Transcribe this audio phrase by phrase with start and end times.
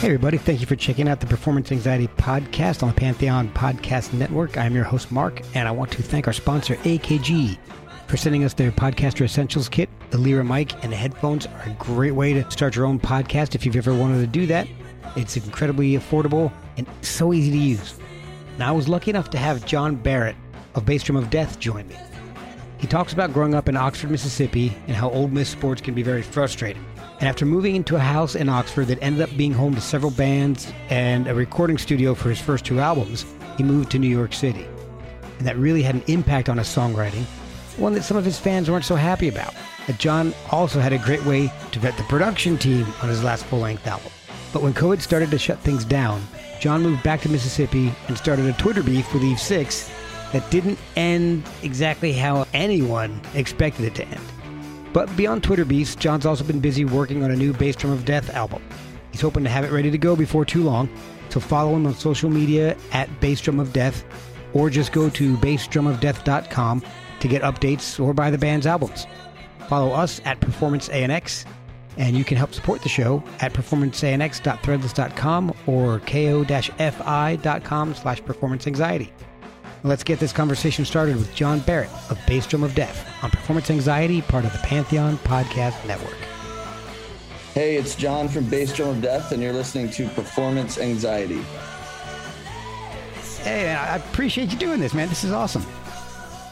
[0.00, 0.38] Hey, everybody.
[0.38, 4.56] Thank you for checking out the Performance Anxiety Podcast on the Pantheon Podcast Network.
[4.56, 7.58] I'm your host, Mark, and I want to thank our sponsor, AKG,
[8.06, 9.90] for sending us their Podcaster Essentials Kit.
[10.08, 13.54] The Lyra mic and the headphones are a great way to start your own podcast
[13.54, 14.66] if you've ever wanted to do that.
[15.16, 18.00] It's incredibly affordable and so easy to use.
[18.56, 20.34] Now, I was lucky enough to have John Barrett
[20.76, 21.96] of Bass Drum of Death join me.
[22.78, 26.02] He talks about growing up in Oxford, Mississippi, and how Ole Miss sports can be
[26.02, 26.82] very frustrating.
[27.20, 30.10] And after moving into a house in Oxford that ended up being home to several
[30.10, 33.26] bands and a recording studio for his first two albums,
[33.58, 34.66] he moved to New York City.
[35.38, 37.24] And that really had an impact on his songwriting,
[37.76, 39.54] one that some of his fans weren't so happy about.
[39.86, 43.44] But John also had a great way to vet the production team on his last
[43.44, 44.12] full length album.
[44.50, 46.22] But when COVID started to shut things down,
[46.58, 49.90] John moved back to Mississippi and started a Twitter beef with Eve 6
[50.32, 54.20] that didn't end exactly how anyone expected it to end.
[54.92, 58.04] But beyond Twitter beefs, John's also been busy working on a new Bass Drum of
[58.04, 58.62] Death album.
[59.12, 60.88] He's hoping to have it ready to go before too long,
[61.28, 64.04] so follow him on social media at Bass Drum of Death,
[64.52, 66.82] or just go to bassdrumofdeath.com
[67.20, 69.06] to get updates or buy the band's albums.
[69.68, 71.44] Follow us at Performance ANX,
[71.96, 79.12] and you can help support the show at performanceanx.threadless.com or ko-fi.com slash performance anxiety.
[79.82, 83.70] Let's get this conversation started with John Barrett of Bass Drum of Death on Performance
[83.70, 86.18] Anxiety, part of the Pantheon Podcast Network.
[87.54, 91.40] Hey, it's John from Bass Drum of Death, and you're listening to Performance Anxiety.
[93.42, 95.08] Hey, I appreciate you doing this, man.
[95.08, 95.64] This is awesome.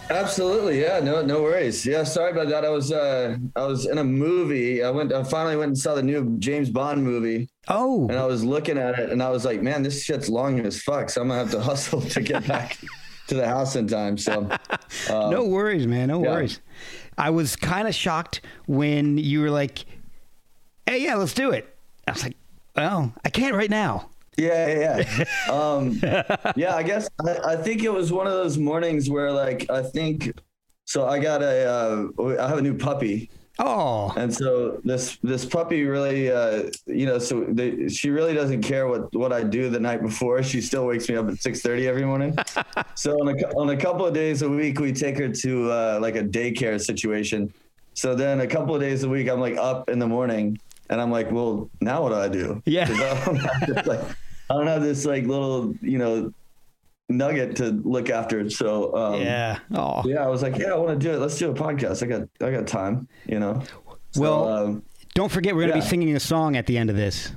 [0.09, 1.01] Absolutely, yeah.
[1.01, 1.85] No, no worries.
[1.85, 2.65] Yeah, sorry about that.
[2.65, 4.83] I was, uh, I was in a movie.
[4.83, 7.51] I went, I finally went and saw the new James Bond movie.
[7.69, 10.61] Oh, and I was looking at it, and I was like, man, this shit's long
[10.61, 11.11] as fuck.
[11.11, 12.79] So I'm gonna have to hustle to get back
[13.29, 14.19] to the house in time.
[14.19, 14.49] So,
[15.09, 16.09] uh, no worries, man.
[16.09, 16.31] No yeah.
[16.31, 16.61] worries.
[17.17, 19.85] I was kind of shocked when you were like,
[20.87, 21.75] "Hey, yeah, let's do it."
[22.07, 22.37] I was like,
[22.77, 25.53] "Well, I can't right now." Yeah, yeah, yeah.
[25.53, 26.01] um,
[26.57, 26.75] yeah.
[26.77, 30.33] I guess I, I, think it was one of those mornings where, like, I think
[30.85, 31.09] so.
[31.09, 33.31] I got a, uh, I have a new puppy,
[33.61, 38.63] Oh, and so this this puppy really, uh, you know, so they, she really doesn't
[38.63, 40.43] care what what I do the night before.
[40.45, 42.37] She still wakes me up at six thirty every morning.
[42.95, 45.99] so on a on a couple of days a week, we take her to uh,
[46.01, 47.53] like a daycare situation.
[47.95, 50.57] So then a couple of days a week, I'm like up in the morning,
[50.89, 52.63] and I'm like, well, now what do I do?
[52.65, 54.01] Yeah, I don't, this, like,
[54.51, 56.33] I don't have this like little, you know,
[57.09, 58.49] nugget to look after.
[58.51, 61.19] So um, yeah, oh yeah, I was like, yeah, I want to do it.
[61.19, 62.03] Let's do a podcast.
[62.03, 63.63] I got I got time, you know.
[64.13, 64.83] So, well, um,
[65.15, 65.83] don't forget we're gonna yeah.
[65.83, 67.33] be singing a song at the end of this.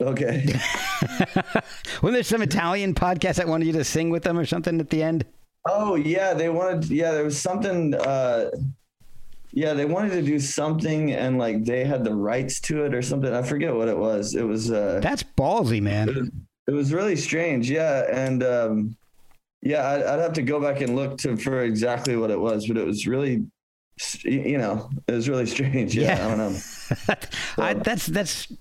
[0.00, 0.46] Okay.
[2.02, 4.90] Wasn't there some Italian podcast that wanted you to sing with them or something at
[4.90, 5.24] the end?
[5.66, 6.90] Oh yeah, they wanted.
[6.90, 7.94] Yeah, there was something.
[7.94, 8.50] Uh,
[9.52, 13.02] yeah, they wanted to do something, and like they had the rights to it or
[13.02, 13.32] something.
[13.32, 14.34] I forget what it was.
[14.34, 14.70] It was.
[14.70, 16.08] Uh, That's ballsy, man.
[16.08, 16.30] It was,
[16.66, 17.70] it was really strange.
[17.70, 18.96] Yeah, and um,
[19.64, 22.66] yeah, I'd, I'd, have to go back and look to for exactly what it was,
[22.66, 23.46] but it was really,
[24.22, 25.96] you know, it was really strange.
[25.96, 26.26] Yeah, yeah.
[26.26, 26.50] I don't know.
[26.58, 27.14] so.
[27.62, 28.52] I, that's that's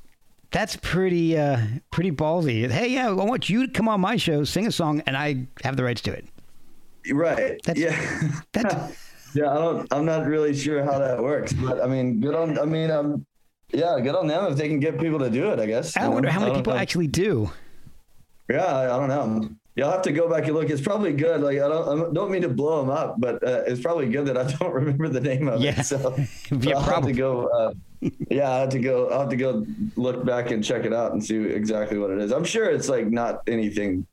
[0.52, 1.60] that's pretty uh,
[1.92, 2.72] pretty ballsy.
[2.72, 5.46] Hey, yeah, I want you to come on my show, sing a song, and I
[5.66, 6.26] have the rights to it.
[7.12, 7.60] Right.
[7.66, 8.32] That's, yeah.
[8.54, 8.96] That's,
[9.36, 9.52] yeah.
[9.52, 9.92] I don't.
[9.92, 12.58] I'm not really sure how that works, but I mean, good on.
[12.58, 13.26] I mean, um,
[13.74, 15.60] yeah, good on them if they can get people to do it.
[15.60, 15.98] I guess.
[15.98, 16.80] I wonder how many people know.
[16.80, 17.52] actually do.
[18.50, 19.50] Yeah, I, I don't know.
[19.76, 20.70] You'll have to go back and look.
[20.70, 21.42] It's probably good.
[21.42, 24.28] Like I don't, I don't mean to blow them up, but uh, it's probably good
[24.28, 25.80] that I don't remember the name of yeah.
[25.80, 25.84] it.
[25.84, 26.16] So,
[26.52, 27.48] yeah, I'll have to go.
[27.48, 27.74] Uh,
[28.30, 29.10] yeah, I have to go.
[29.10, 29.66] I'll have to go
[29.96, 32.32] look back and check it out and see exactly what it is.
[32.32, 34.06] I'm sure it's like not anything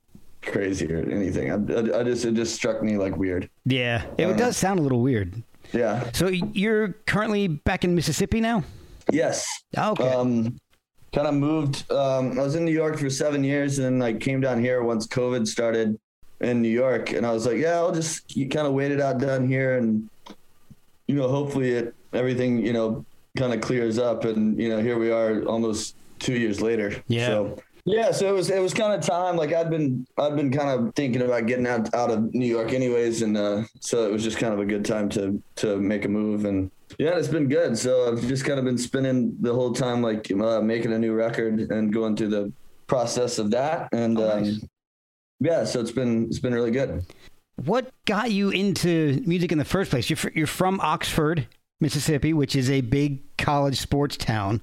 [0.43, 1.51] crazy or anything.
[1.51, 3.51] I, I, I just it just struck me like weird.
[3.67, 4.51] Yeah, it does know.
[4.53, 5.43] sound a little weird.
[5.73, 6.11] Yeah.
[6.13, 8.65] So you're currently back in Mississippi now?
[9.11, 9.47] Yes.
[9.77, 10.09] Oh, okay.
[10.09, 10.59] Um,
[11.13, 11.91] kind of moved.
[11.91, 14.83] Um, I was in New York for seven years, and then like came down here
[14.83, 15.99] once COVID started
[16.41, 19.19] in New York, and I was like, yeah, I'll just kind of wait it out
[19.19, 20.09] down here, and
[21.07, 23.05] you know, hopefully it everything you know
[23.37, 27.03] kind of clears up, and you know, here we are almost two years later.
[27.09, 27.27] Yeah.
[27.27, 29.37] So Yeah, so it was it was kind of time.
[29.37, 32.73] Like I'd been I'd been kind of thinking about getting out out of New York
[32.73, 36.05] anyways, and uh, so it was just kind of a good time to to make
[36.05, 36.45] a move.
[36.45, 37.77] And yeah, it's been good.
[37.79, 41.13] So I've just kind of been spinning the whole time, like uh, making a new
[41.15, 42.53] record and going through the
[42.87, 43.89] process of that.
[43.93, 44.61] And Oh, um, nice.
[45.41, 47.05] yeah, so it's been it's been really good.
[47.65, 50.09] What got you into music in the first place?
[50.09, 51.47] You're, fr- you're from Oxford,
[51.81, 54.63] Mississippi, which is a big college sports town.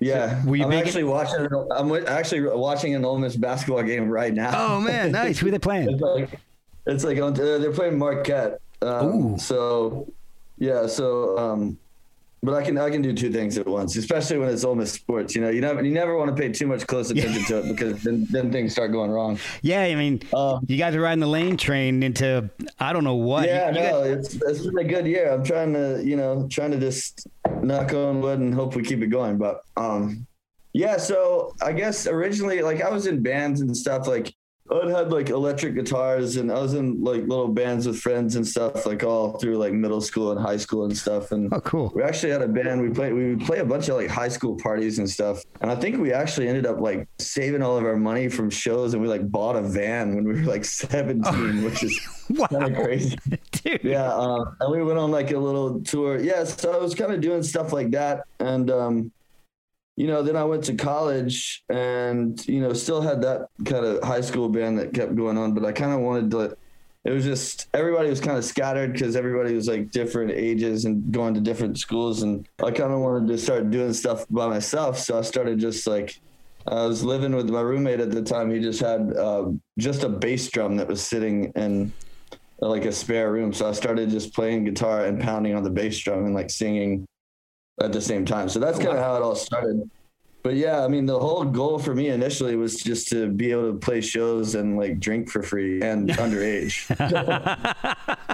[0.00, 1.46] Yeah, were you I'm actually watching.
[1.70, 4.52] I'm actually watching an Ole Miss basketball game right now.
[4.54, 5.38] Oh man, nice.
[5.38, 5.88] Who are they playing?
[5.98, 6.40] It's like,
[6.86, 8.60] it's like on, uh, they're playing Marquette.
[8.82, 9.38] Um.
[9.38, 10.12] So,
[10.58, 10.86] yeah.
[10.86, 11.78] So, um,
[12.42, 14.92] but I can I can do two things at once, especially when it's Ole Miss
[14.92, 15.34] sports.
[15.34, 17.68] You know, you never you never want to pay too much close attention to it
[17.74, 19.38] because then, then things start going wrong.
[19.62, 22.48] Yeah, I mean, Um, you guys are riding the lane train into
[22.78, 23.46] I don't know what.
[23.46, 25.32] yeah, You- you no, guys- it's it's been a good year.
[25.32, 27.26] I'm trying to you know trying to just
[27.62, 29.38] knock on wood and hope we keep it going.
[29.38, 30.26] But um,
[30.72, 30.98] yeah.
[30.98, 34.06] So I guess originally, like I was in bands and stuff.
[34.06, 34.32] Like
[34.70, 38.46] I'd had like electric guitars, and I was in like little bands with friends and
[38.46, 38.84] stuff.
[38.86, 41.32] Like all through like middle school and high school and stuff.
[41.32, 41.92] And oh, cool.
[41.94, 42.82] we actually had a band.
[42.82, 43.12] We played.
[43.12, 45.42] We would play a bunch of like high school parties and stuff.
[45.60, 48.94] And I think we actually ended up like saving all of our money from shows,
[48.94, 51.98] and we like bought a van when we were like 17, which is
[52.30, 53.16] Wow, kind of crazy.
[53.52, 53.84] dude.
[53.84, 56.18] Yeah, um, and we went on like a little tour.
[56.18, 59.12] Yeah, so I was kind of doing stuff like that, and um,
[59.96, 64.02] you know, then I went to college, and you know, still had that kind of
[64.04, 65.54] high school band that kept going on.
[65.54, 66.56] But I kind of wanted to.
[67.04, 71.12] It was just everybody was kind of scattered because everybody was like different ages and
[71.12, 74.98] going to different schools, and I kind of wanted to start doing stuff by myself.
[74.98, 76.20] So I started just like.
[76.68, 78.50] I was living with my roommate at the time.
[78.50, 81.92] He just had uh, just a bass drum that was sitting in
[82.58, 83.52] like a spare room.
[83.52, 87.06] So I started just playing guitar and pounding on the bass drum and like singing
[87.80, 88.48] at the same time.
[88.48, 89.88] So that's kind of how it all started.
[90.42, 93.72] But yeah, I mean, the whole goal for me initially was just to be able
[93.72, 96.86] to play shows and like drink for free and underage.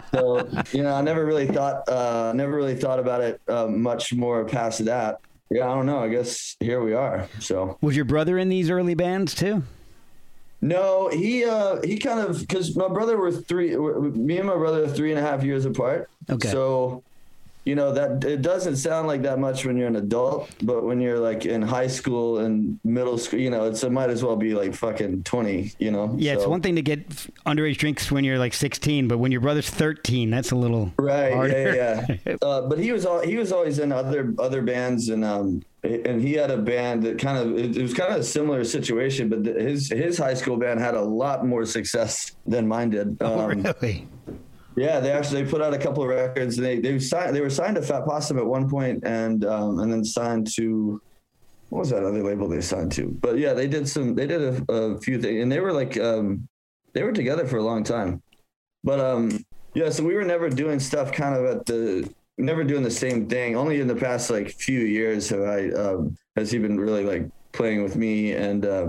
[0.13, 0.47] so
[0.77, 4.45] you know, I never really thought, uh, never really thought about it uh, much more
[4.45, 5.21] past that.
[5.51, 6.01] Yeah, I don't know.
[6.01, 7.29] I guess here we are.
[7.41, 7.79] So.
[7.81, 9.63] Was your brother in these early bands too?
[10.61, 14.85] No, he uh he kind of because my brother were three, me and my brother
[14.85, 16.09] are three and a half years apart.
[16.31, 16.51] Okay.
[16.51, 17.03] So,
[17.65, 21.01] you know that it doesn't sound like that much when you're an adult, but when
[21.01, 24.37] you're like in high school and middle school, you know, it's it might as well
[24.37, 25.73] be like fucking twenty.
[25.79, 26.15] You know.
[26.19, 27.09] Yeah, it's one thing to get
[27.47, 31.33] underage drinks when you're like 16, but when your brother's 13, that's a little Right.
[31.33, 31.75] harder.
[31.75, 32.07] Yeah.
[32.27, 32.37] Yeah.
[32.43, 36.21] uh, but he was all he was always in other other bands and um and
[36.23, 39.45] he had a band that kind of it, was kind of a similar situation, but
[39.45, 43.17] his his high school band had a lot more success than mine did.
[43.21, 44.07] Oh, Um, really?
[44.77, 46.57] Yeah, they actually they put out a couple of records.
[46.57, 49.93] They they signed they were signed to Fat Possum at one point, and um, and
[49.93, 51.01] then signed to
[51.69, 53.09] what was that other label they signed to?
[53.21, 55.99] But yeah, they did some they did a, a few things, and they were like
[55.99, 56.49] um,
[56.93, 58.23] they were together for a long time.
[58.85, 62.83] But um, yeah, so we were never doing stuff kind of at the never doing
[62.83, 63.57] the same thing.
[63.57, 67.29] Only in the past like few years have I um, has he been really like
[67.53, 68.89] playing with me and uh,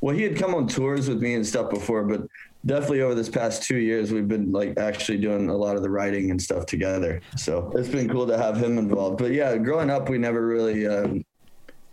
[0.00, 2.22] well he had come on tours with me and stuff before, but
[2.66, 5.90] definitely over this past two years we've been like actually doing a lot of the
[5.90, 7.20] writing and stuff together.
[7.36, 9.18] So it's been cool to have him involved.
[9.18, 11.24] But yeah, growing up we never really um,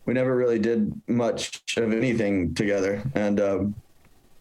[0.06, 3.39] we never really did much of anything together and.
[3.39, 3.75] Um,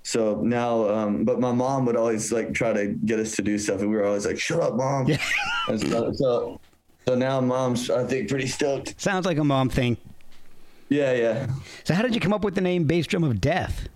[0.03, 3.59] so now, um, but my mom would always like try to get us to do
[3.59, 5.19] stuff, and we were always like, "Shut up, mom!" Yeah.
[5.69, 6.61] And so, so,
[7.07, 9.01] so now mom's, I think, pretty stoked.
[9.01, 9.99] Sounds like a mom thing.
[10.89, 11.47] Yeah, yeah.
[11.85, 13.89] So how did you come up with the name Bass Drum of Death?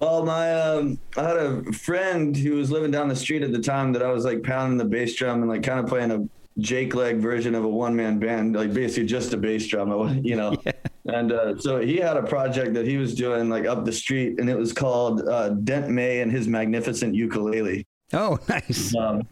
[0.00, 3.60] Well, my um, I had a friend who was living down the street at the
[3.60, 6.26] time that I was like pounding the bass drum and like kind of playing a
[6.58, 10.36] Jake Leg version of a one man band, like basically just a bass drum, you
[10.36, 10.56] know.
[11.04, 14.40] And uh, so he had a project that he was doing like up the street,
[14.40, 17.86] and it was called uh, Dent May and his Magnificent Ukulele.
[18.14, 18.94] Oh, nice.
[18.96, 19.22] Um,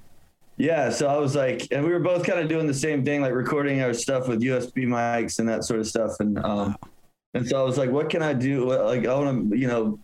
[0.58, 3.22] yeah, so I was like, and we were both kind of doing the same thing,
[3.22, 6.18] like recording our stuff with USB mics and that sort of stuff.
[6.20, 6.76] And um,
[7.34, 8.68] and so I was like, what can I do?
[8.68, 9.98] Like, I want to, you know,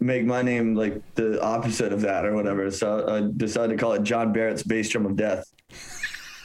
[0.00, 2.70] make my name like the opposite of that or whatever.
[2.70, 5.44] So I decided to call it John Barrett's Bass Drum of Death.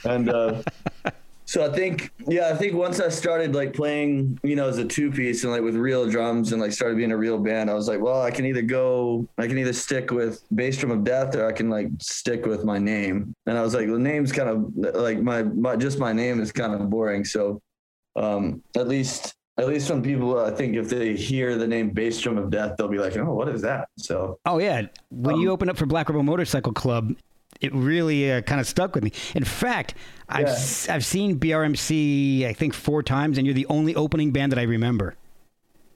[0.04, 0.62] And uh,
[1.46, 4.84] so I think, yeah, I think once I started like playing, you know, as a
[4.84, 7.74] two piece and like with real drums and like started being a real band, I
[7.74, 11.02] was like, well, I can either go, I can either stick with Bass Drum of
[11.02, 13.34] Death or I can like stick with my name.
[13.46, 16.52] And I was like, the name's kind of like my, my just my name is
[16.52, 17.24] kind of boring.
[17.24, 17.60] So
[18.16, 22.20] um, at least, at least when people, I think if they hear the name Bass
[22.20, 23.88] Drum of Death, they'll be like, oh, what is that?
[23.96, 27.14] So Oh yeah, when you opened up for Black Rebel Motorcycle Club,
[27.60, 29.12] it really uh, kind of stuck with me.
[29.34, 29.94] In fact,
[30.28, 30.94] I've Yeah.
[30.94, 34.64] I've seen BRMC I think four times, and you're the only opening band that I
[34.64, 35.14] remember.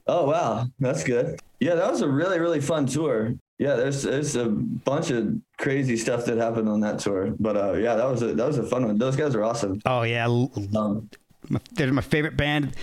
[0.06, 1.38] Oh wow, that's good.
[1.60, 3.34] Yeah, that was a really really fun tour.
[3.58, 7.34] Yeah, there's there's a bunch of crazy stuff that happened on that tour.
[7.38, 8.96] But uh, yeah, that was a that was a fun one.
[8.96, 9.82] Those guys are awesome.
[9.84, 11.10] Oh yeah, um,
[11.72, 12.74] they're my favorite band,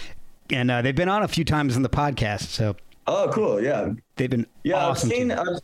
[0.52, 2.44] and uh, they've been on a few times in the podcast.
[2.44, 2.76] So
[3.08, 3.62] oh, cool.
[3.62, 4.76] Yeah, they've been yeah.
[4.76, 5.60] Awesome I've seen I've,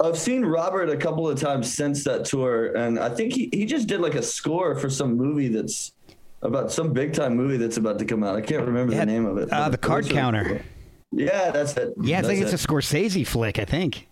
[0.00, 3.64] I've seen Robert a couple of times since that tour, and I think he he
[3.66, 5.92] just did like a score for some movie that's
[6.42, 8.36] about some big time movie that's about to come out.
[8.36, 9.50] I can't remember yeah, the name of it.
[9.50, 10.44] Uh, the Card Counter.
[10.44, 10.60] Cool.
[11.12, 11.94] Yeah, that's it.
[12.00, 12.64] Yeah, I that's think it's it.
[12.64, 13.58] a Scorsese flick.
[13.58, 14.08] I think.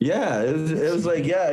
[0.00, 1.50] Yeah, it was, it was like yeah,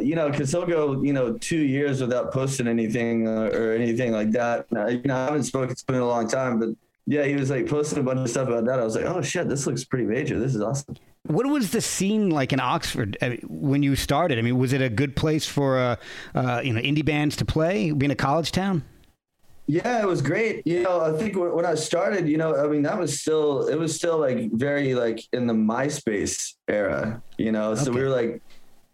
[0.00, 4.12] you know, because he'll go you know two years without posting anything uh, or anything
[4.12, 4.66] like that.
[4.70, 6.68] You know, I haven't spoken to him in a long time, but
[7.10, 8.78] yeah, he was like posting a bunch of stuff about that.
[8.78, 10.38] I was like, oh shit, this looks pretty major.
[10.38, 10.94] This is awesome.
[11.24, 14.38] What was the scene like in Oxford uh, when you started?
[14.38, 15.96] I mean, was it a good place for uh,
[16.36, 18.84] uh, you know indie bands to play, being a college town?
[19.66, 20.64] Yeah, it was great.
[20.64, 23.76] You know, I think when I started, you know, I mean, that was still, it
[23.76, 28.40] was still like very like in the MySpace era, you know, so we were like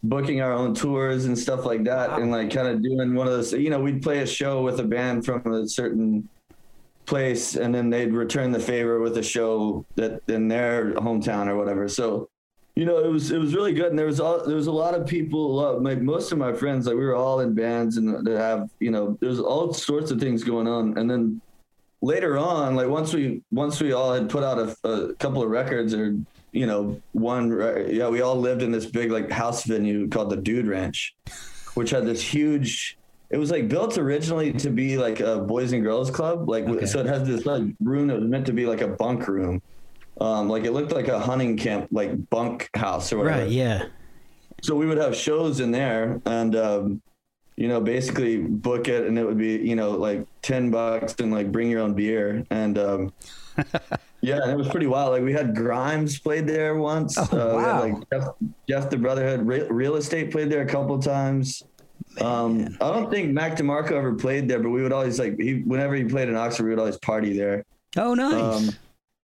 [0.03, 2.11] booking our own tours and stuff like that.
[2.11, 2.19] Wow.
[2.19, 4.81] And like kind of doing one of those, you know, we'd play a show with
[4.81, 6.29] a band from a certain
[7.07, 11.57] place and then they'd return the favor with a show that in their hometown or
[11.57, 11.89] whatever.
[11.89, 12.29] So
[12.77, 14.73] you know, it was it was really good, and there was all there was a
[14.73, 15.55] lot of people.
[15.55, 18.69] Lot, like most of my friends, like we were all in bands, and they have
[18.81, 20.99] you know, there's all sorts of things going on.
[20.99, 21.41] And then
[22.03, 25.49] later on, like once we once we all had put out a, a couple of
[25.49, 26.19] records, or
[26.53, 27.51] you know, one
[27.89, 31.17] yeah, we all lived in this big like house venue called the Dude Ranch,
[31.75, 32.99] which had this huge.
[33.31, 36.87] It was like built originally to be like a boys and girls club, like okay.
[36.87, 39.61] so it has this like room that was meant to be like a bunk room
[40.21, 43.43] um, like it looked like a hunting camp, like bunk house or whatever.
[43.43, 43.51] Right.
[43.51, 43.87] Yeah.
[44.63, 47.03] So we would have shows in there, and um,
[47.57, 51.33] you know, basically book it, and it would be you know like ten bucks, and
[51.33, 53.13] like bring your own beer, and um,
[54.23, 55.13] yeah, and it was pretty wild.
[55.13, 57.19] Like we had Grimes played there once.
[57.19, 57.83] Oh, uh, wow.
[57.83, 58.29] Had, like Jeff,
[58.69, 61.63] Jeff, the Brotherhood, Re- Real Estate played there a couple times.
[62.21, 65.63] Um, I don't think Mac DeMarco ever played there, but we would always like he
[65.63, 67.65] whenever he played in Oxford, we would always party there.
[67.97, 68.35] Oh, nice.
[68.35, 68.71] Um,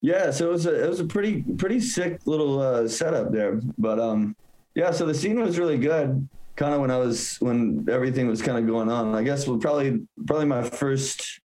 [0.00, 3.60] yeah, so it was a it was a pretty pretty sick little uh, setup there.
[3.78, 4.36] But um,
[4.74, 6.28] yeah, so the scene was really good.
[6.56, 9.14] Kind of when I was when everything was kind of going on.
[9.14, 11.40] I guess well, probably probably my first.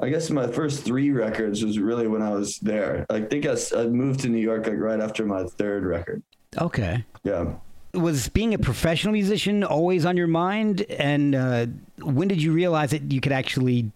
[0.00, 3.04] I guess my first three records was really when I was there.
[3.10, 6.22] I think I, I moved to New York like right after my third record.
[6.56, 7.04] Okay.
[7.24, 7.54] Yeah.
[7.98, 10.82] Was being a professional musician always on your mind?
[10.82, 11.66] And uh,
[12.00, 13.90] when did you realize that you could actually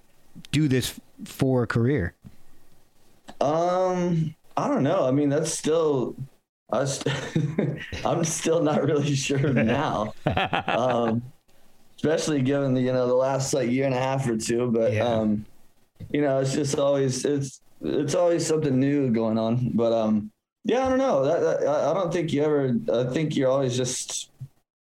[0.50, 2.14] do this for a career?
[3.40, 5.06] Um, I don't know.
[5.06, 6.14] I mean, that's still.
[6.71, 7.14] I st-
[8.04, 10.14] I'm still not really sure now,
[10.66, 11.23] um,
[11.97, 14.71] especially given the you know the last like year and a half or two.
[14.71, 15.04] But yeah.
[15.04, 15.44] um,
[16.11, 19.71] you know, it's just always it's it's always something new going on.
[19.75, 20.30] But um,
[20.64, 21.25] yeah, I don't know.
[21.25, 22.76] That, I don't think you ever.
[22.92, 24.31] I think you're always just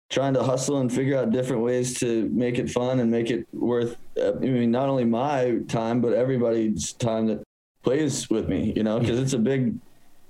[0.10, 3.48] trying to hustle and figure out different ways to make it fun and make it
[3.54, 3.98] worth.
[4.22, 7.44] I mean, not only my time, but everybody's time that
[7.84, 9.76] plays with me, you know, because it's a big,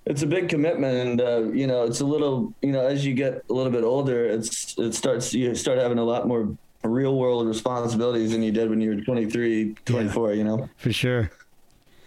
[0.06, 3.14] it's a big commitment, and uh, you know, it's a little, you know, as you
[3.14, 7.18] get a little bit older, it's it starts you start having a lot more real
[7.18, 10.70] world responsibilities than you did when you were 23, 24, yeah, you know.
[10.78, 11.32] For sure.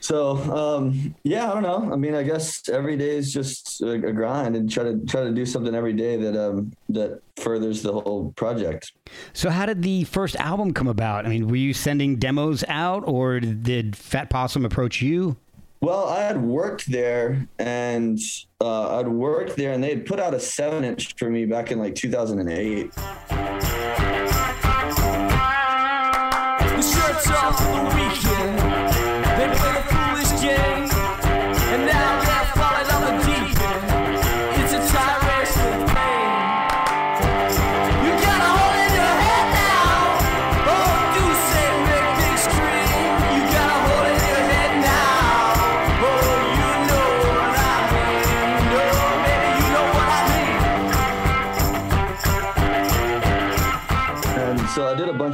[0.01, 1.93] So um, yeah, I don't know.
[1.93, 5.23] I mean, I guess every day is just a, a, grind, and try to try
[5.25, 8.93] to do something every day that um, that furthers the whole project.
[9.33, 11.27] So, how did the first album come about?
[11.27, 15.37] I mean, were you sending demos out, or did Fat Possum approach you?
[15.81, 18.19] Well, I had worked there, and
[18.61, 21.71] uh, I'd worked there, and they had put out a seven inch for me back
[21.71, 22.91] in like 2008.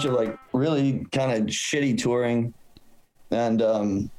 [0.05, 2.55] Bunch of like really kind of shitty touring.
[3.31, 4.11] And um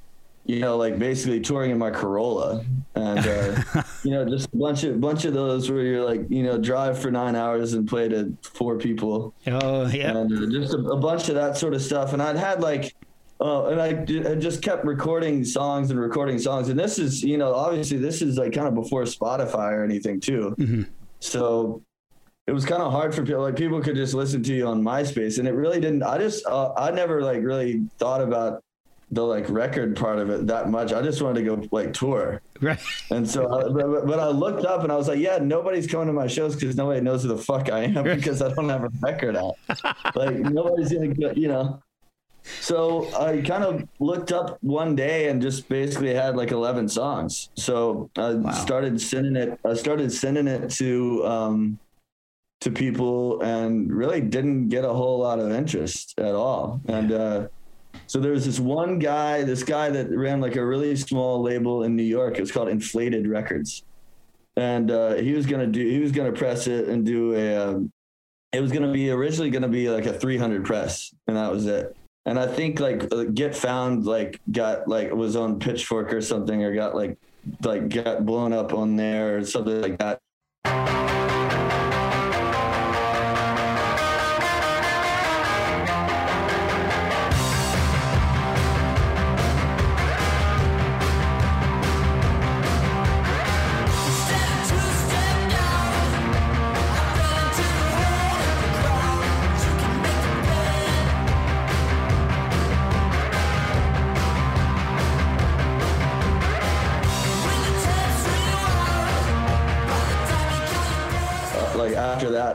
[0.46, 2.64] you know like basically touring in my corolla.
[2.96, 6.44] And uh you know just a bunch of bunch of those where you're like you
[6.44, 9.34] know drive for nine hours and play to four people.
[9.48, 10.18] Oh yeah.
[10.18, 12.14] And uh, just a, a, bunch of that sort of stuff.
[12.14, 12.96] And i'd had like
[13.42, 16.70] uh, and I, I just kept recording songs and recording songs.
[16.70, 20.20] And this is you know obviously this is like kind of before spotify or anything
[20.20, 20.56] too.
[20.58, 20.84] Mm-hmm.
[21.20, 21.82] so
[22.48, 23.42] it was kind of hard for people.
[23.42, 26.04] Like people could just listen to you on MySpace, and it really didn't.
[26.04, 28.64] I just uh, I never like really thought about
[29.12, 30.94] the like record part of it that much.
[30.94, 32.42] I just wanted to go like tour.
[32.62, 32.80] Right.
[33.12, 36.08] And so, I, but, but I looked up and I was like, yeah, nobody's coming
[36.08, 38.84] to my shows because nobody knows who the fuck I am because I don't have
[38.84, 39.56] a record out.
[40.16, 41.82] like nobody's gonna, get, you know.
[42.62, 47.50] So I kind of looked up one day and just basically had like 11 songs.
[47.56, 48.52] So I wow.
[48.52, 49.60] started sending it.
[49.66, 51.80] I started sending it to um,
[52.66, 56.82] to people and really didn't get a whole lot of interest at all.
[56.88, 57.48] And uh,
[58.08, 61.84] so there was this one guy, this guy that ran like a really small label
[61.84, 62.38] in New York.
[62.38, 63.84] It was called Inflated Records,
[64.58, 67.56] and uh, he was gonna do he was gonna press it and do a.
[67.56, 67.92] Um,
[68.52, 71.96] it was gonna be originally gonna be like a 300 press, and that was it
[72.26, 76.64] and I think like uh, Get Found like got like was on Pitchfork or something
[76.64, 77.18] or got like
[77.64, 80.95] like got blown up on there or something like that.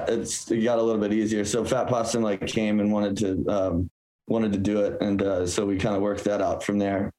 [0.09, 1.45] It's it got a little bit easier.
[1.45, 3.91] So Fat Possum like came and wanted to um,
[4.27, 7.13] wanted to do it, and uh, so we kind of worked that out from there.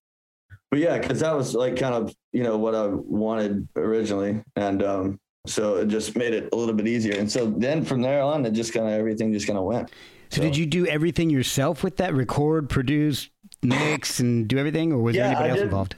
[0.69, 4.83] But yeah, because that was like kind of you know what I wanted originally, and
[4.83, 7.17] um, so it just made it a little bit easier.
[7.17, 9.89] And so then from there on, it just kind of everything just kind of went.
[10.29, 12.13] So, so, did you do everything yourself with that?
[12.13, 13.29] Record, produce,
[13.61, 15.95] mix, and do everything, or was yeah, there anybody else involved?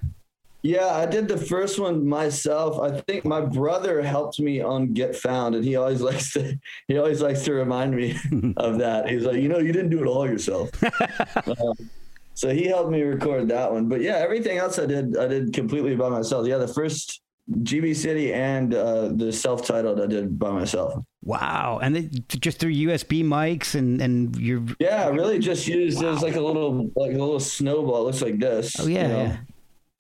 [0.63, 2.79] Yeah, I did the first one myself.
[2.79, 6.97] I think my brother helped me on Get Found, and he always likes to he
[6.97, 8.17] always likes to remind me
[8.57, 9.09] of that.
[9.09, 10.69] He's like, you know, you didn't do it all yourself.
[11.47, 11.89] um,
[12.33, 13.89] so he helped me record that one.
[13.89, 16.47] But yeah, everything else I did I did completely by myself.
[16.47, 21.03] Yeah, the first GB City and uh, the self-titled I did by myself.
[21.23, 22.03] Wow, and they,
[22.39, 26.07] just through USB mics and and you're yeah, really just used wow.
[26.07, 28.03] it was like a little like a little snowball.
[28.03, 28.79] It looks like this.
[28.79, 29.23] Oh yeah, you know?
[29.23, 29.37] yeah.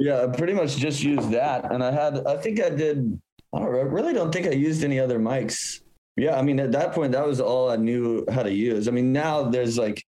[0.03, 3.17] Yeah, I pretty much just used that, and I had I think I did.
[3.55, 5.79] I, don't, I really don't think I used any other mics.
[6.17, 8.89] Yeah, I mean at that point that was all I knew how to use.
[8.89, 10.03] I mean now there's like,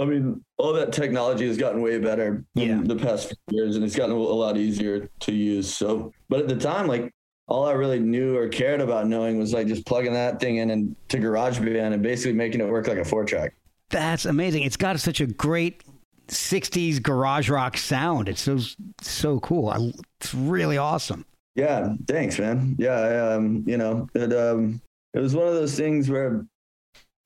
[0.00, 2.66] I mean all that technology has gotten way better yeah.
[2.66, 5.74] in the past few years, and it's gotten a lot easier to use.
[5.74, 7.12] So, but at the time, like
[7.48, 10.70] all I really knew or cared about knowing was like just plugging that thing in
[10.70, 13.56] and to GarageBand and basically making it work like a four track.
[13.88, 14.62] That's amazing.
[14.62, 15.82] It's got such a great
[16.30, 18.28] 60s garage rock sound.
[18.28, 18.58] It's so
[19.00, 19.68] so cool.
[19.68, 21.24] I, it's really awesome.
[21.56, 22.76] Yeah, thanks, man.
[22.78, 24.80] Yeah, um, you know, it um,
[25.14, 26.46] it was one of those things where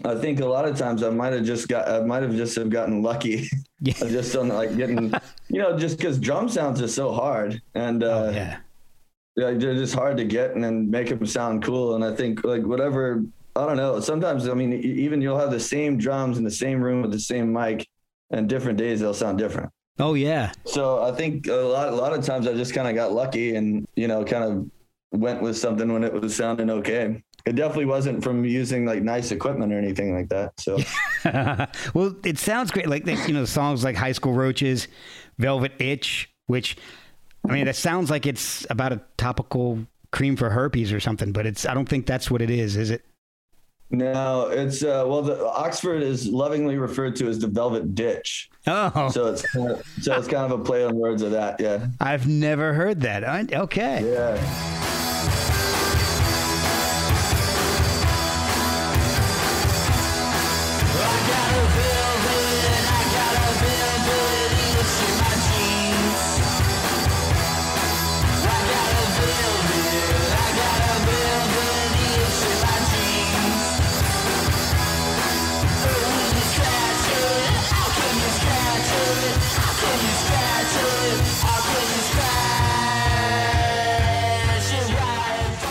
[0.04, 2.56] I think a lot of times I might have just got I might have just
[2.56, 3.48] have gotten lucky.
[3.80, 3.92] Yeah.
[4.08, 5.12] just on like getting,
[5.48, 8.56] you know, just because drum sounds are so hard and uh, oh, yeah.
[9.36, 11.94] Yeah, they're just hard to get and then make them sound cool.
[11.94, 13.22] And I think like whatever
[13.56, 14.00] I don't know.
[14.00, 17.20] Sometimes I mean, even you'll have the same drums in the same room with the
[17.20, 17.86] same mic,
[18.30, 19.70] and different days they'll sound different.
[19.98, 20.52] Oh yeah.
[20.64, 23.54] So I think a lot a lot of times I just kind of got lucky
[23.54, 24.70] and you know kind of
[25.18, 27.22] went with something when it was sounding okay.
[27.46, 30.58] It definitely wasn't from using like nice equipment or anything like that.
[30.58, 30.78] So
[31.94, 32.88] well, it sounds great.
[32.88, 34.88] Like you know songs like High School Roaches,
[35.38, 36.76] Velvet Itch, which
[37.48, 41.46] I mean that sounds like it's about a topical cream for herpes or something, but
[41.46, 43.04] it's I don't think that's what it is, is it?
[43.90, 48.50] No, it's uh, well, the Oxford is lovingly referred to as the Velvet Ditch.
[48.66, 51.60] Oh, so it's kind of, so it's kind of a play on words of that.
[51.60, 53.52] Yeah, I've never heard that.
[53.52, 54.10] Okay.
[54.12, 55.60] Yeah.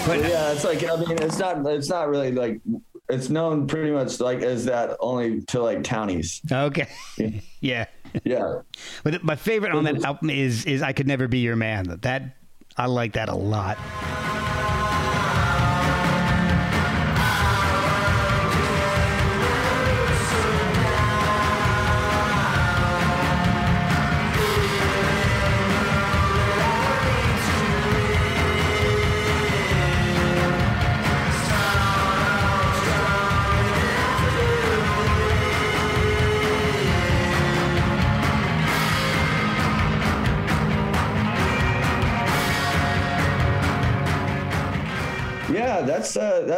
[0.06, 2.60] But yeah, it's like I mean, it's not it's not really like
[3.10, 6.42] it's known pretty much like as that only to like townies.
[6.52, 6.90] Okay.
[7.62, 7.86] Yeah.
[8.24, 8.62] yeah.
[9.04, 12.00] But my favorite on that album is is I could never be your man.
[12.02, 12.36] That
[12.78, 13.78] I like that a lot.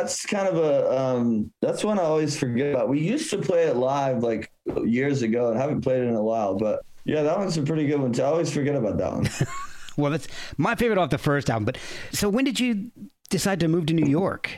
[0.06, 2.90] That's kind of a um, that's one I always forget about.
[2.90, 4.52] We used to play it live like
[4.84, 6.56] years ago, and haven't played it in a while.
[6.56, 8.22] But yeah, that one's a pretty good one too.
[8.22, 9.28] I always forget about that one.
[9.98, 11.66] well, that's my favorite off the first album.
[11.66, 11.80] But
[12.12, 12.92] so when did you
[13.32, 14.52] decide to move to New York?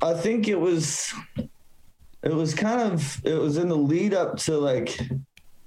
[0.00, 1.12] I think it was
[2.22, 4.98] it was kind of it was in the lead up to like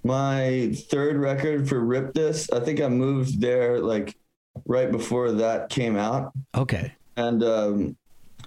[0.03, 2.49] my third record for Rip This.
[2.49, 4.17] I think I moved there like
[4.65, 6.31] right before that came out.
[6.55, 6.93] Okay.
[7.15, 7.95] And um,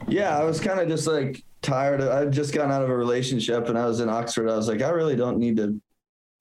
[0.09, 2.01] yeah, I was kind of just like tired.
[2.01, 4.49] Of, I'd just gotten out of a relationship and I was in Oxford.
[4.49, 5.81] I was like, I really don't need to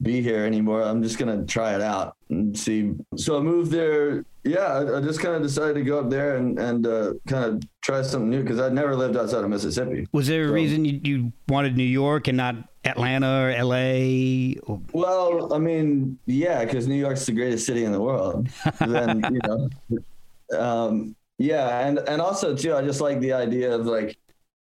[0.01, 0.81] be here anymore.
[0.83, 2.93] I'm just gonna try it out and see.
[3.15, 4.25] So I moved there.
[4.43, 7.45] Yeah, I, I just kind of decided to go up there and and uh, kind
[7.45, 10.07] of try something new because I'd never lived outside of Mississippi.
[10.11, 14.57] Was there a so, reason you, you wanted New York and not Atlanta or L.A.?
[14.91, 18.49] Well, I mean, yeah, because New York's the greatest city in the world.
[18.79, 19.69] then you know,
[20.59, 24.17] um, yeah, and and also too, I just like the idea of like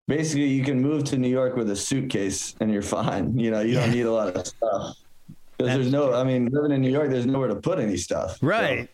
[0.08, 3.38] basically you can move to New York with a suitcase and you're fine.
[3.38, 3.80] You know, you yeah.
[3.82, 4.96] don't need a lot of stuff.
[5.56, 8.38] Because there's no, I mean, living in New York, there's nowhere to put any stuff.
[8.40, 8.88] Right.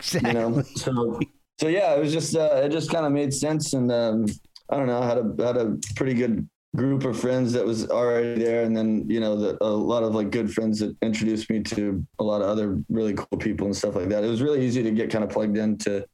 [0.00, 0.28] So, exactly.
[0.28, 1.20] You know, so,
[1.60, 3.74] so yeah, it was just, uh, it just kind of made sense.
[3.74, 4.26] And, um,
[4.70, 7.90] I don't know, I had a, had a pretty good group of friends that was
[7.90, 8.62] already there.
[8.62, 12.04] And then, you know, the, a lot of like good friends that introduced me to
[12.18, 14.22] a lot of other really cool people and stuff like that.
[14.22, 16.06] It was really easy to get kind of plugged into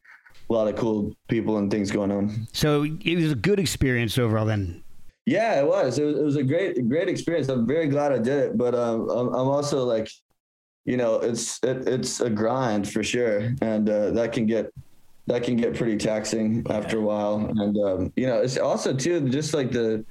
[0.52, 2.46] a lot of cool people and things going on.
[2.52, 4.82] So it was a good experience overall then
[5.26, 5.98] yeah, it was.
[5.98, 7.48] It was, it was a great, great experience.
[7.48, 10.10] I'm very glad I did it, but um, I'm, I'm also like,
[10.84, 14.72] you know, it's it, it's a grind for sure, and uh, that can get
[15.28, 17.36] that can get pretty taxing after a while.
[17.36, 20.04] And um, you know, it's also too just like the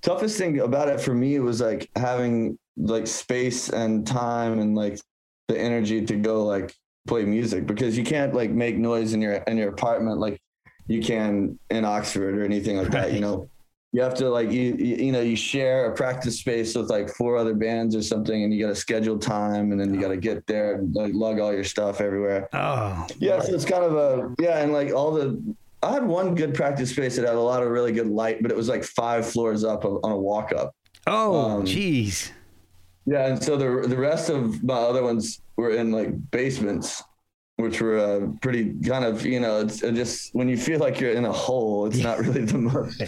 [0.00, 4.98] toughest thing about it for me was like having like space and time and like
[5.48, 6.74] the energy to go like
[7.06, 10.40] play music because you can't like make noise in your in your apartment like
[10.86, 13.12] you can in Oxford or anything like that.
[13.12, 13.48] You know,
[13.92, 17.08] you have to like you, you, you know you share a practice space with like
[17.08, 20.08] four other bands or something and you got to schedule time and then you got
[20.08, 22.48] to get there and like lug all your stuff everywhere.
[22.52, 25.40] Oh yeah so it's kind of a yeah and like all the
[25.82, 28.50] i had one good practice space that had a lot of really good light but
[28.50, 30.74] it was like five floors up on a walk up
[31.06, 32.30] oh um, jeez.
[32.30, 32.34] um,
[33.06, 37.02] yeah and so the the rest of my other ones were in like basements
[37.56, 41.12] which were uh, pretty kind of you know it's just when you feel like you're
[41.12, 43.02] in a hole it's not really the most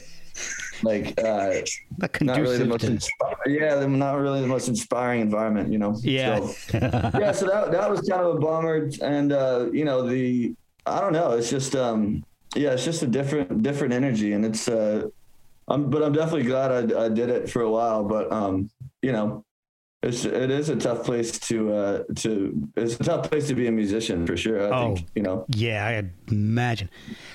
[0.82, 1.54] like uh,
[1.98, 3.10] not, not really the most inspi-
[3.46, 6.40] yeah not really the most inspiring environment you know yeah.
[6.40, 6.78] So,
[7.18, 10.54] yeah so that, that was kind of a bummer and uh, you know the
[10.84, 14.68] i don't know it's just um yeah it's just a different different energy and it's
[14.68, 15.08] uh
[15.68, 18.70] i'm but i'm definitely glad i, I did it for a while but um
[19.02, 19.44] you know
[20.06, 23.66] it's it is a tough place to uh to it's a tough place to be
[23.66, 24.72] a musician for sure.
[24.72, 25.44] I oh, think, you know.
[25.48, 26.88] Yeah, I imagine.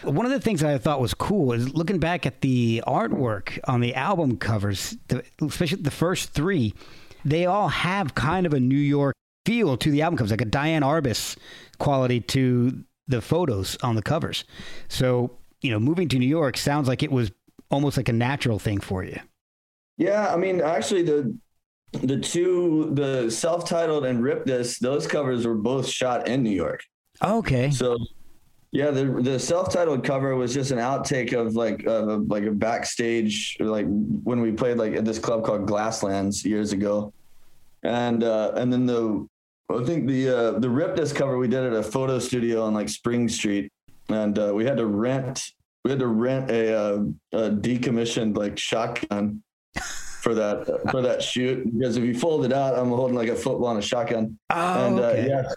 [0.03, 3.81] One of the things I thought was cool is looking back at the artwork on
[3.81, 6.73] the album covers, the, especially the first three,
[7.25, 10.45] they all have kind of a New York feel to the album covers, like a
[10.45, 11.37] Diane Arbus
[11.77, 14.45] quality to the photos on the covers.
[14.87, 15.31] So,
[15.61, 17.31] you know, moving to New York sounds like it was
[17.69, 19.19] almost like a natural thing for you.
[19.97, 21.37] Yeah, I mean, actually, the
[21.91, 26.83] the two, the self-titled and Rip This, those covers were both shot in New York.
[27.23, 27.69] Okay.
[27.71, 27.97] So,
[28.71, 32.51] yeah, the the self-titled cover was just an outtake of like of a, like a
[32.51, 37.13] backstage, like when we played like at this club called Glasslands years ago,
[37.83, 39.27] and uh, and then the
[39.69, 42.73] I think the uh, the Rip This cover we did at a photo studio on
[42.73, 43.73] like Spring Street,
[44.07, 45.51] and uh, we had to rent
[45.83, 49.41] we had to rent a, uh, a decommissioned like shotgun
[50.21, 53.35] for that for that shoot because if you fold it out, I'm holding like a
[53.35, 54.37] football and a shotgun.
[54.51, 55.51] Oh, and uh, yeah.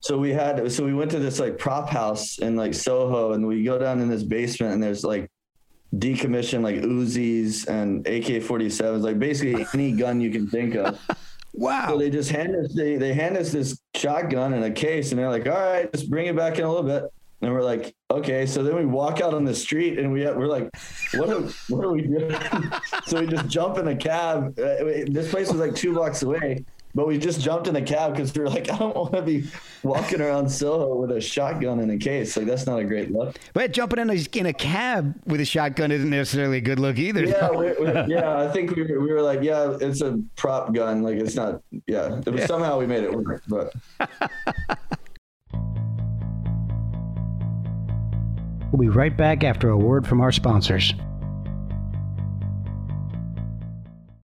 [0.00, 3.46] So we had so we went to this like prop house in like Soho and
[3.46, 5.30] we go down in this basement and there's like
[5.94, 10.98] decommissioned like Uzis and AK-47s, like basically any gun you can think of.
[11.54, 11.88] Wow.
[11.88, 15.18] So they just hand us they they hand us this shotgun in a case and
[15.18, 17.04] they're like, all right, just bring it back in a little bit.
[17.40, 18.46] And we're like, okay.
[18.46, 20.70] So then we walk out on the street and we we're like,
[21.14, 22.34] what are, what are we doing?
[23.06, 24.58] so we just jump in a cab.
[24.58, 28.12] Uh, this place was like two blocks away, but we just jumped in a cab
[28.12, 29.48] because we were like, I don't want to be
[29.82, 32.36] walking around Soho with a shotgun in a case.
[32.36, 33.36] Like that's not a great look.
[33.52, 36.98] But jumping in a, in a cab with a shotgun isn't necessarily a good look
[36.98, 37.24] either.
[37.24, 38.40] Yeah, we, we, yeah.
[38.40, 41.02] I think we were, we were like, yeah, it's a prop gun.
[41.02, 41.62] Like it's not.
[41.86, 42.46] Yeah, yeah.
[42.46, 43.72] somehow we made it work, but.
[48.70, 50.92] We'll be right back after a word from our sponsors.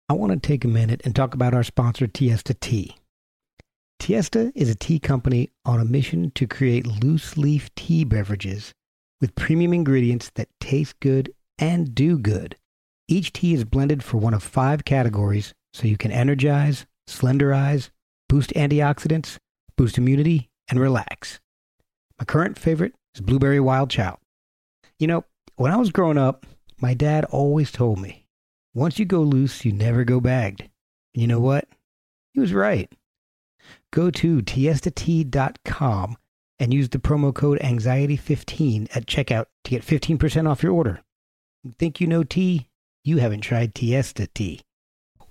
[0.09, 2.94] I want to take a minute and talk about our sponsor, Tiesta Tea.
[3.99, 8.72] Tiesta is a tea company on a mission to create loose leaf tea beverages
[9.22, 12.57] with premium ingredients that taste good and do good.
[13.09, 17.88] Each tea is blended for one of five categories so you can energize, slenderize,
[18.29, 19.38] boost antioxidants,
[19.77, 21.40] boost immunity, and relax.
[22.18, 24.18] My current favorite is Blueberry Wild Chow.
[24.99, 25.25] You know,
[25.57, 26.47] when I was growing up,
[26.81, 28.27] my dad always told me,
[28.75, 30.61] once you go loose, you never go bagged.
[30.61, 30.71] And
[31.23, 31.69] you know what?
[32.33, 32.91] He was right.
[33.93, 36.17] Go to tiestatea.com
[36.59, 41.01] and use the promo code anxiety15 at checkout to get 15% off your order.
[41.79, 42.69] Think you know tea?
[43.05, 44.61] You haven't tried Tiesta tea.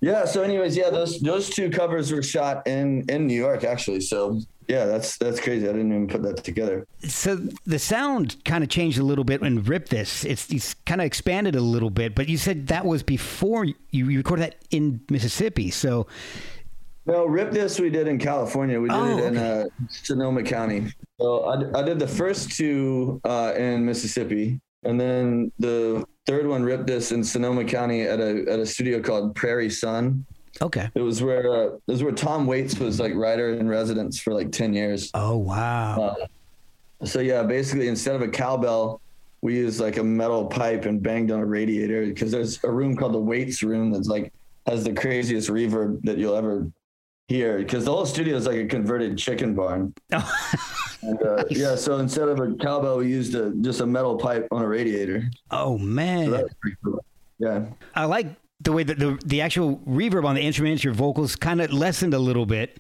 [0.06, 0.26] Yeah.
[0.26, 4.02] So, anyways, yeah, those those two covers were shot in in New York, actually.
[4.02, 5.68] So, yeah, that's that's crazy.
[5.68, 6.86] I didn't even put that together.
[7.08, 10.24] So the sound kind of changed a little bit when Rip This.
[10.24, 13.74] It's, it's kind of expanded a little bit, but you said that was before you,
[13.90, 15.72] you recorded that in Mississippi.
[15.72, 16.06] So
[17.08, 18.80] no, Rip This we did in California.
[18.80, 19.62] We did Oh, it in okay.
[19.62, 20.94] uh, Sonoma County.
[21.20, 26.64] So I, I did the first two uh, in Mississippi, and then the third one,
[26.64, 30.26] Rip This, in Sonoma County at a at a studio called Prairie Sun.
[30.62, 30.90] okay.
[30.96, 34.34] It was where uh, it was where Tom Waits was like writer in residence for
[34.34, 35.12] like ten years.
[35.14, 36.16] Oh wow.
[37.04, 39.02] So yeah, basically instead of a cowbell,
[39.42, 42.96] we used like a metal pipe and banged on a radiator because there's a room
[42.96, 44.34] called the Waits room that's like
[44.66, 46.68] has the craziest reverb that you'll ever
[47.28, 49.94] hear because the whole studio is like a converted chicken barn.
[51.08, 54.48] And, uh, Yeah, so instead of a cowbell, we used a just a metal pipe
[54.52, 55.30] on a radiator.
[55.52, 56.30] oh man.
[56.62, 57.04] pretty cool.
[57.40, 57.66] Yeah.
[57.94, 58.28] I like
[58.62, 62.14] the way that the the actual reverb on the instruments, your vocals kind of lessened
[62.14, 62.80] a little bit,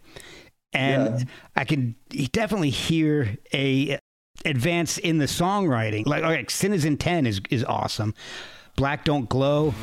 [0.74, 1.26] and Yeah.
[1.56, 1.96] I can
[2.32, 4.00] definitely hear a
[4.46, 6.06] advance in the songwriting.
[6.06, 8.14] Like, like Sin is in Ten is is awesome.
[8.78, 9.74] Black Don't Glow.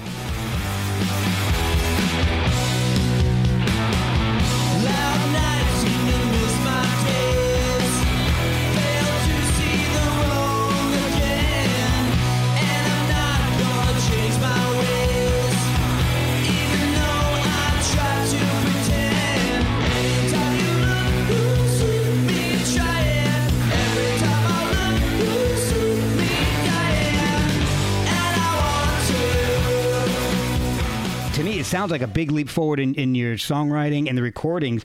[31.72, 34.84] Sounds like a big leap forward in, in your songwriting and the recordings.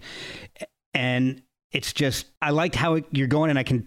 [0.93, 1.41] And
[1.73, 3.86] it's just, I liked how it, you're going, and I can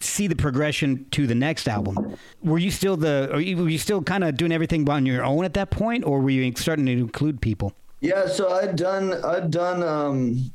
[0.00, 2.16] see the progression to the next album.
[2.42, 5.44] Were you still the, or were you still kind of doing everything on your own
[5.44, 7.72] at that point, or were you starting to include people?
[8.00, 10.52] Yeah, so I'd done I'd done um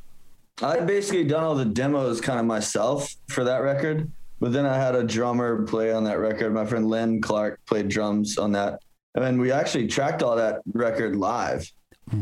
[0.62, 4.12] I'd basically done all the demos kind of myself for that record.
[4.42, 6.54] But then I had a drummer play on that record.
[6.54, 8.82] My friend Len Clark played drums on that.
[9.16, 11.70] And then we actually tracked all that record live.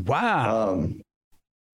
[0.06, 0.72] Wow.
[0.72, 1.02] Um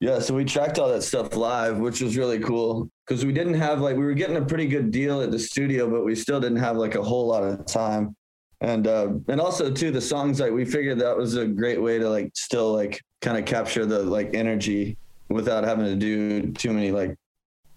[0.04, 3.54] yeah, so we tracked all that stuff live, which was really cool because we didn't
[3.54, 6.41] have like we were getting a pretty good deal at the studio, but we still
[6.41, 8.13] didn't have like a whole lot of time.
[8.60, 11.99] And uh, and also too the songs like we figured that was a great way
[11.99, 14.97] to like still like kind of capture the like energy
[15.30, 17.15] without having to do too many like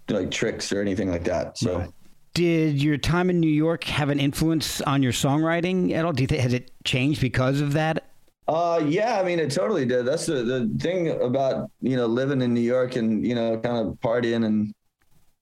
[0.09, 1.57] like tricks or anything like that.
[1.57, 1.89] So Right.
[2.37, 6.13] Did your time in New York have an influence on your songwriting at all?
[6.13, 8.11] Do you think has it changed because of that?
[8.47, 10.05] Uh, yeah, I mean, it totally did.
[10.05, 13.77] That's the, the thing about, you know, living in New York and, you know, kind
[13.77, 14.71] of partying and,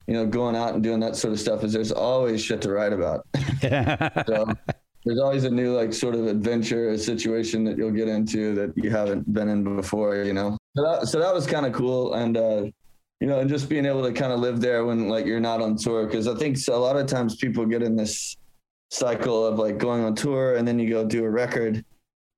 [0.08, 2.72] you know, going out and doing that sort of stuff is there's always shit to
[2.72, 3.28] write about.
[4.26, 4.46] so
[5.04, 8.72] there's always a new, like, sort of adventure or situation that you'll get into that
[8.78, 10.58] you haven't been in before, you know?
[10.78, 12.14] So that, so that was kind of cool.
[12.14, 12.66] And, uh,
[13.20, 15.62] you know, and just being able to kind of live there when, like, you're not
[15.62, 16.08] on tour.
[16.10, 18.36] Cause I think a lot of times people get in this
[18.92, 21.84] cycle of, like, going on tour and then you go do a record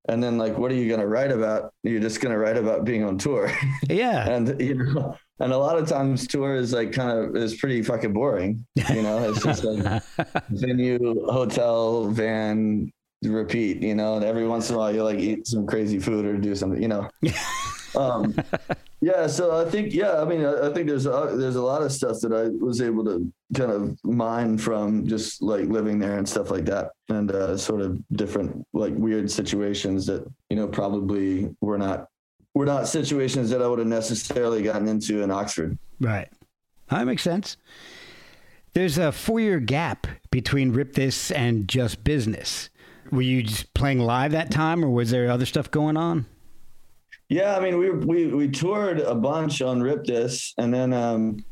[0.08, 1.74] and then like what are you going to write about?
[1.84, 3.52] You're just going to write about being on tour.
[3.90, 4.28] Yeah.
[4.30, 7.82] and you know and a lot of times tour is like kind of is pretty
[7.82, 9.30] fucking boring you know?
[9.30, 10.04] It's just like
[10.50, 12.92] venue hotel van
[13.24, 14.16] repeat you know?
[14.16, 16.82] And every once in a while you like eat some crazy food or do something
[16.82, 17.10] you know
[17.96, 18.36] um
[19.02, 21.82] yeah so i think yeah i mean i, I think there's a, there's a lot
[21.82, 26.18] of stuff that i was able to kind of mine from just like living there
[26.18, 30.68] and stuff like that and uh, sort of different like weird situations that you know
[30.68, 32.08] probably were not
[32.54, 36.30] were not situations that i would have necessarily gotten into in oxford Right.
[36.90, 37.58] That makes sense.
[38.74, 42.70] There's a four year gap between Rip This and Just Business.
[43.12, 46.26] Were you just playing live that time or was there other stuff going on?
[47.30, 51.44] Yeah, I mean, we we we toured a bunch on Rip This, and then um,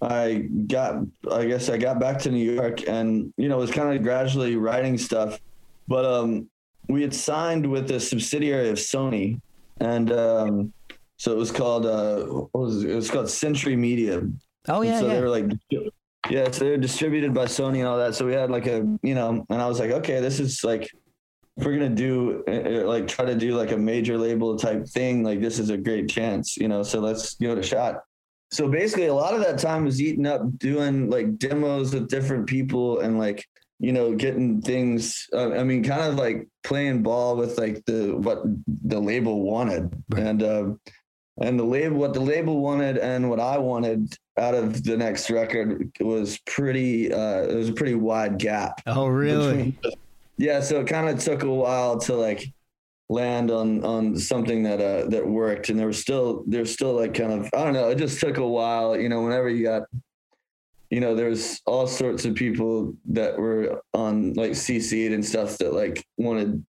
[0.00, 3.96] I got, I guess, I got back to New York, and you know, was kind
[3.96, 5.40] of gradually writing stuff,
[5.88, 6.48] but um,
[6.88, 9.40] we had signed with a subsidiary of Sony,
[9.80, 10.72] and um,
[11.16, 12.90] so it was called uh, what was it?
[12.90, 14.22] it was called Century Media.
[14.68, 15.00] Oh, And yeah.
[15.00, 15.14] so yeah.
[15.14, 15.50] they were like
[16.30, 18.14] Yeah, so they're distributed by Sony and all that.
[18.14, 20.90] So we had like a, you know, and I was like, okay, this is like,
[21.60, 24.86] if we're gonna do uh, uh, like try to do like a major label type
[24.88, 26.82] thing, like this is a great chance, you know.
[26.82, 28.02] So let's give it a shot.
[28.50, 32.46] So basically, a lot of that time was eaten up doing like demos with different
[32.46, 33.46] people and like
[33.78, 35.26] you know getting things.
[35.32, 38.42] Uh, I mean, kind of like playing ball with like the what
[38.84, 40.26] the label wanted Right.
[40.26, 40.42] and.
[40.42, 40.80] Um,
[41.42, 45.30] and the label what the label wanted and what i wanted out of the next
[45.30, 49.74] record was pretty uh it was a pretty wide gap Oh, really?
[50.40, 52.42] Yeah so it kind of took a while to like
[53.08, 57.12] land on on something that uh that worked and there was still there's still like
[57.12, 59.82] kind of i don't know it just took a while you know whenever you got
[60.90, 65.72] you know there's all sorts of people that were on like cc'd and stuff that
[65.74, 66.64] like wanted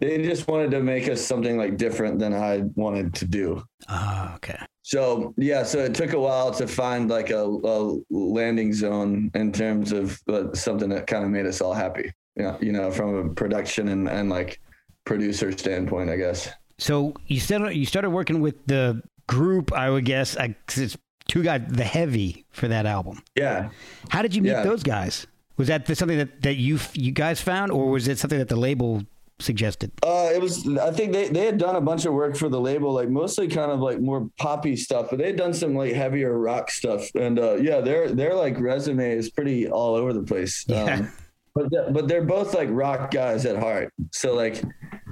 [0.00, 4.32] they just wanted to make us something like different than i wanted to do Oh,
[4.36, 4.58] okay.
[4.82, 9.52] so yeah, so it took a while to find like a, a landing zone in
[9.52, 12.10] terms of uh, something that kind of made us all happy.
[12.36, 14.60] Yeah, you know, from a production and, and like
[15.04, 16.48] producer standpoint, I guess.
[16.78, 20.36] So you started you started working with the group, I would guess.
[20.36, 20.96] I, it's
[21.28, 23.22] two guys, the Heavy, for that album.
[23.36, 23.70] Yeah.
[24.10, 24.62] How did you meet Yeah.
[24.64, 25.26] those guys?
[25.56, 28.56] Was that something that, that you you guys found, or was it something that the
[28.56, 29.02] label
[29.38, 29.92] suggested?
[30.02, 30.66] Uh, it was.
[30.78, 33.46] I think they, they had done a bunch of work for the label, like mostly
[33.46, 37.08] kind of like more poppy stuff, but they had done some like heavier rock stuff.
[37.14, 40.64] And uh, yeah, their their like resume is pretty all over the place.
[40.66, 41.06] Yeah.
[41.54, 43.92] But th- but they're both like rock guys at heart.
[44.10, 44.62] So like,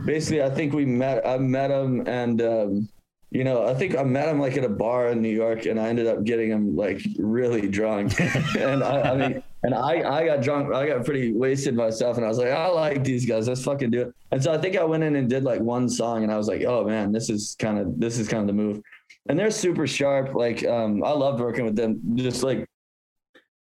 [0.05, 1.27] basically, I think we met.
[1.27, 2.89] I met them, and um,
[3.31, 5.81] you know, I think I met him like at a bar in New York, and
[5.81, 8.21] I ended up getting him like really drunk.
[8.59, 10.75] and I, I mean, and I I got drunk.
[10.75, 13.47] I got pretty wasted myself, and I was like, I like these guys.
[13.47, 14.15] Let's fucking do it.
[14.33, 16.49] And so I think I went in and did like one song, and I was
[16.49, 18.83] like, oh man, this is kind of this is kind of the move.
[19.29, 20.35] And they're super sharp.
[20.35, 22.01] Like um, I loved working with them.
[22.17, 22.69] Just like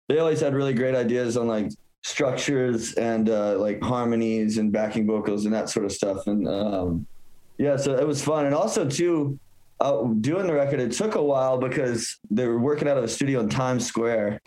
[0.09, 1.73] they always had really great ideas on like
[2.07, 6.29] structures and uh, like harmonies and backing vocals and that sort of stuff.
[6.29, 7.05] And um,
[7.59, 8.47] yeah, so it was fun.
[8.47, 9.40] And also too,
[9.81, 13.09] uh, doing the record, it took a while because they were working out of a
[13.09, 14.40] studio in Times Square.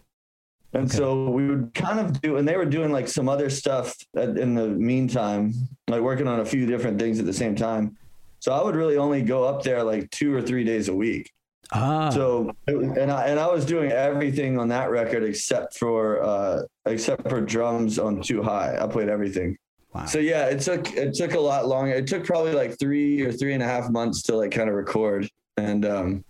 [0.71, 0.97] And Okay.
[0.97, 4.37] so we would kind of do, and they were doing like some other stuff at,
[4.37, 5.53] in the meantime,
[5.89, 7.97] like working on a few different things at the same time.
[8.39, 11.29] So I would really only go up there like two or three days a week.
[11.71, 16.63] Ah, So and I and I was doing everything on that record except for uh
[16.85, 18.77] except for drums on Too High.
[18.79, 19.55] I played everything.
[19.93, 20.05] wow.
[20.05, 21.93] So yeah, it took it took a lot longer.
[21.93, 24.75] It took probably like three or three and a half months to like kind of
[24.75, 26.23] record, and um,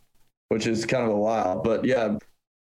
[0.49, 1.61] which is kind of a while.
[1.61, 2.17] But yeah,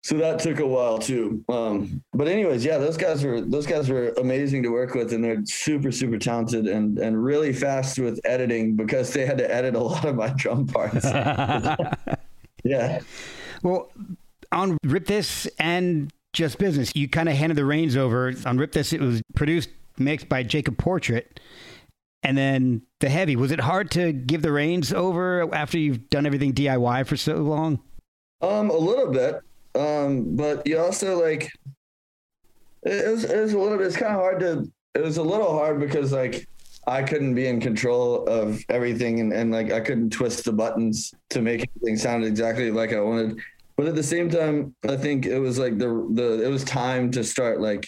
[0.04, 1.44] so that took a while too.
[1.48, 5.24] Um, but anyways, yeah, those guys were those guys were amazing to work with, and
[5.24, 9.76] they're super super talented and and really fast with editing because they had to edit
[9.76, 11.06] a lot of my drum parts.
[12.64, 13.00] yeah.
[13.64, 13.92] well,
[14.52, 18.34] on Rip This and Just Business, you kind of handed the reins over.
[18.46, 21.40] On Rip This, it was produced, mixed by Jacob Portrait.
[22.22, 23.36] And then the Heavy.
[23.36, 27.36] Was it hard to give the reins over after you've done everything DIY for so
[27.36, 27.80] long?
[28.42, 29.42] Um, a little bit.
[29.76, 31.50] Um, but you also like
[32.84, 35.24] it, was it was a little bit it's kind of hard to it was a
[35.24, 36.48] little hard because like
[36.90, 41.14] I couldn't be in control of everything and, and like I couldn't twist the buttons
[41.30, 43.40] to make everything sound exactly like I wanted.
[43.78, 47.12] But at the same time, I think it was like the the it was time
[47.12, 47.88] to start like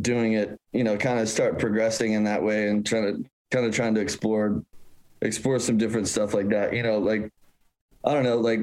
[0.00, 3.66] doing it, you know, kind of start progressing in that way and trying to kind
[3.66, 4.62] of trying to explore
[5.20, 6.72] explore some different stuff like that.
[6.74, 7.30] You know, like
[8.04, 8.60] I don't know, like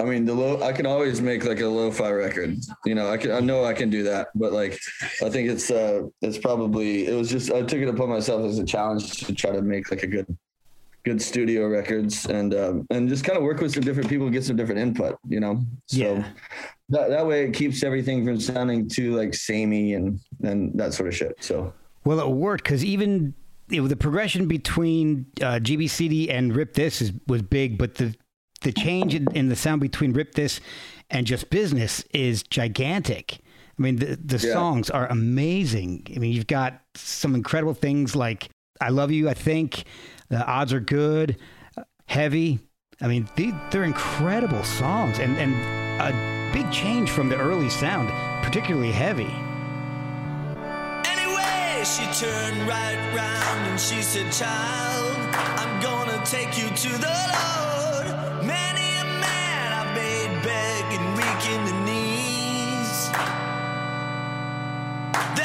[0.00, 0.62] I mean, the low.
[0.62, 2.56] I can always make like a lo-fi record.
[2.84, 3.30] You know, I can.
[3.32, 4.78] I know I can do that, but like,
[5.22, 7.06] I think it's uh, it's probably.
[7.06, 9.90] It was just I took it upon myself as a challenge to try to make
[9.90, 10.26] like a good,
[11.04, 14.44] good studio records and um, and just kind of work with some different people, get
[14.44, 15.18] some different input.
[15.28, 16.28] You know, so Yeah.
[16.88, 21.08] that that way it keeps everything from sounding too like samey and and that sort
[21.08, 21.36] of shit.
[21.40, 21.72] So
[22.04, 23.34] Well, it worked because even
[23.78, 28.14] know, the progression between uh, GB City and Rip This is, was big, but the
[28.60, 30.60] the change in, in the sound between Rip This
[31.10, 33.38] and Just Business is gigantic.
[33.78, 34.52] I mean, the, the Yeah.
[34.52, 36.06] songs are amazing.
[36.14, 38.48] I mean, you've got some incredible things like
[38.80, 39.84] "I Love You," I think,
[40.28, 41.36] "The Odds Are Good,"
[42.06, 42.58] "Heavy."
[43.00, 45.54] I mean, they, they're incredible songs, and and
[46.02, 46.12] a
[46.52, 48.10] big change from the early sound,
[48.44, 49.32] particularly "Heavy."
[51.06, 57.16] Anyway, she turned right round and she said, Child, I'm gonna take you to the
[57.32, 57.99] Lord.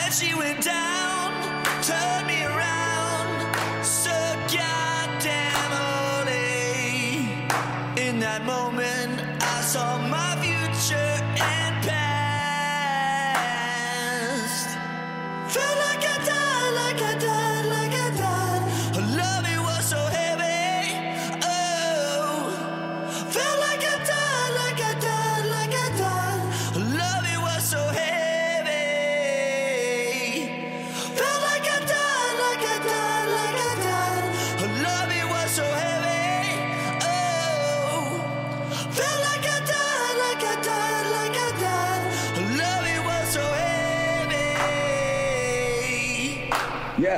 [0.05, 1.33] Then she went down,
[1.81, 2.34] turned me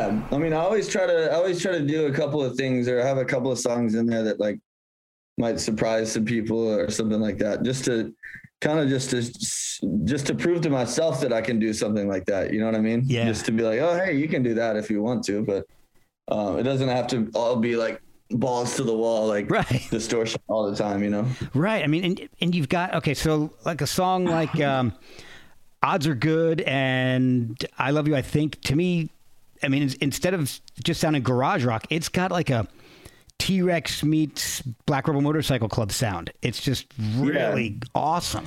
[0.07, 2.55] Yeah, I mean, I always try to, I always try to do a couple of
[2.55, 4.59] things or have a couple of songs in there that like
[5.37, 8.13] might surprise some people or something like that, just to
[8.61, 9.21] kind of just to
[10.05, 12.53] just to prove to myself that I can do something like that.
[12.53, 13.03] You know what I mean?
[13.05, 13.25] Yeah.
[13.25, 15.65] Just to be like, oh, hey, you can do that if you want to, but
[16.29, 18.01] um, it doesn't have to all be like
[18.31, 19.87] balls to the wall, like Right.
[19.91, 21.03] distortion all the time.
[21.03, 21.25] You know?
[21.53, 21.83] Right.
[21.83, 24.93] I mean, and, and you've got, okay, so like a song like um,
[25.83, 29.09] Odds Are Good and I Love You, I think, to me,
[29.63, 32.67] I mean, instead of just sounding garage rock, it's got like a
[33.39, 36.31] T Rex meets Black Rebel Motorcycle Club sound.
[36.41, 36.87] It's just
[37.17, 38.45] really awesome.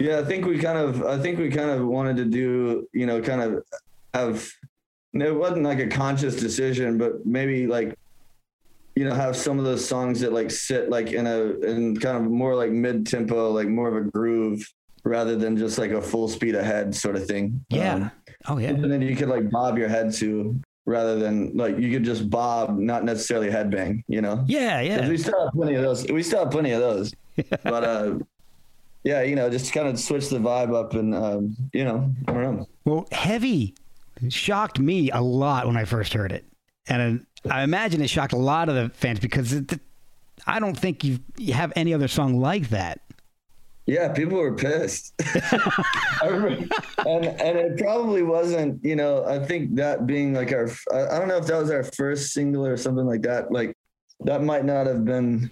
[0.00, 3.06] Yeah, I think we kind of, I think we kind of wanted to do, you
[3.06, 3.62] know, kind of
[4.14, 4.48] have.
[5.12, 7.96] It wasn't like a conscious decision, but maybe like
[8.96, 12.16] you know have some of those songs that like sit like in a in kind
[12.16, 14.62] of more like mid tempo like more of a groove
[15.04, 17.94] rather than just like a full speed ahead sort of thing Yeah.
[17.94, 18.10] Um,
[18.48, 18.68] oh, yeah.
[18.70, 22.28] and then you could like bob your head to rather than like you could just
[22.28, 25.08] bob not necessarily headbang you know Yeah, yeah.
[25.08, 27.14] we still have plenty of those we still have plenty of those
[27.62, 28.18] but uh
[29.04, 32.32] yeah you know just kind of switch the vibe up and um you know i
[32.32, 33.74] don't know Well, Heavy
[34.28, 36.44] shocked me a lot when I first heard it.
[36.86, 39.80] And I imagine it shocked a lot of the fans because it,
[40.46, 43.00] I don't think you you have any other song like that.
[43.86, 45.14] Yeah, people were pissed.
[46.22, 46.48] Remember,
[47.06, 48.84] and and it probably wasn't.
[48.84, 51.84] You know, I think that being like our, I don't know if that was our
[51.84, 53.50] first single or something like that.
[53.50, 53.74] Like
[54.20, 55.50] that might not have been.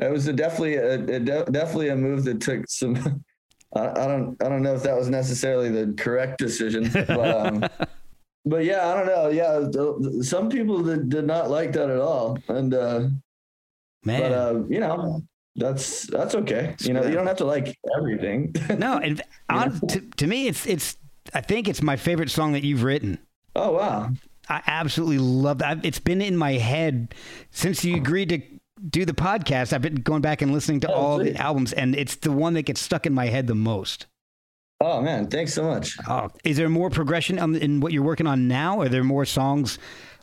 [0.00, 2.96] It was a definitely a, a de- definitely a move that took some.
[3.74, 7.64] I, I don't I don't know if that was necessarily the correct decision, but um,
[8.46, 9.28] but yeah, I don't know.
[9.28, 13.08] Yeah, some people did, did not like that at all, and uh,
[14.04, 14.20] Man.
[14.20, 15.22] but uh, you know
[15.56, 16.76] that's that's okay.
[16.80, 18.54] You know, you don't have to like everything.
[18.78, 20.96] no, and on, to, to me, it's it's.
[21.34, 23.18] I think it's my favorite song that you've written.
[23.54, 24.10] oh wow.
[24.50, 25.84] I absolutely love that.
[25.84, 27.14] It's been in my head
[27.50, 28.40] since you agreed to
[28.90, 29.72] do the podcast.
[29.72, 31.34] I've been going back and listening to Oh, all sweet.
[31.34, 34.06] the albums, and it's the one that gets stuck in my head the most.
[34.80, 35.96] Oh man, thanks so much.
[36.08, 38.80] Oh, is there more progression on, in what you're working on now?
[38.80, 39.78] Are there more songs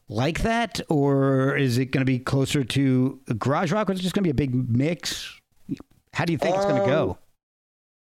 [0.07, 4.03] like that, or is it going to be closer to garage rock, or is it
[4.03, 5.39] just going to be a big mix?
[6.13, 7.17] How do you think it's going to Um, go?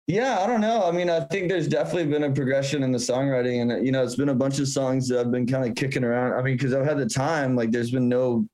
[0.08, 0.84] Yeah, I don't know.
[0.84, 4.04] I mean, I think there's definitely been a progression in the songwriting, and you know,
[4.04, 6.34] it's been a bunch of songs that I've been kind of kicking around.
[6.34, 7.56] I mean, because I've had the time.
[7.56, 8.48] Like, there's been no,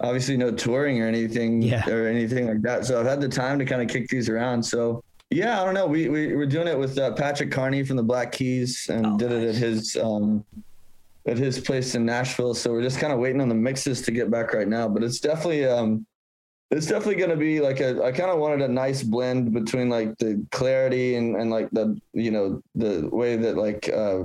[0.00, 1.88] obviously, no touring or anything Yeah.
[1.88, 2.84] or anything like that.
[2.86, 4.62] So I've had the time to kind of kick these around.
[4.62, 5.86] So yeah, I don't know.
[5.86, 9.16] We we we're doing it with uh, Patrick Carney from the Black Keys, and Oh,
[9.18, 10.44] did it at his um
[11.26, 12.54] at his place in Nashville.
[12.54, 14.88] So we're just kind of waiting on the mixes to get back right now.
[14.88, 16.06] But it's definitely um
[16.70, 19.88] it's definitely going to be like a i kind of wanted a nice blend between
[19.88, 24.22] like the clarity and and like the you know the way that like uh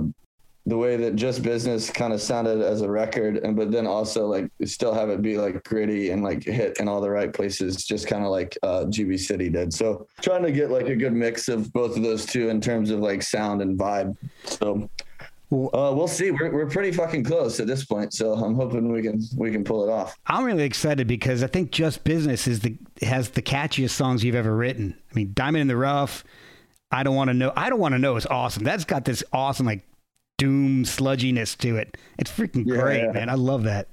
[0.66, 4.26] the way that just business kind of sounded as a record and but then also
[4.26, 7.84] like still have it be like gritty and like hit in all the right places
[7.84, 11.12] just kind of like uh gb city did so trying to get like a good
[11.12, 14.88] mix of both of those two in terms of like sound and vibe so
[15.52, 16.30] uh, we'll see.
[16.30, 19.64] We're, we're pretty fucking close at this point, so I'm hoping we can we can
[19.64, 20.16] pull it off.
[20.26, 24.34] I'm really excited because I think Just Business is the has the catchiest songs you've
[24.34, 24.96] ever written.
[25.10, 26.24] I mean, Diamond in the Rough,
[26.90, 27.52] I don't want to know.
[27.54, 28.64] I don't want to know is awesome.
[28.64, 29.84] That's got this awesome like
[30.42, 31.96] doom sludginess to it.
[32.18, 33.28] It's freaking Yeah, great, man.
[33.28, 33.86] I love that.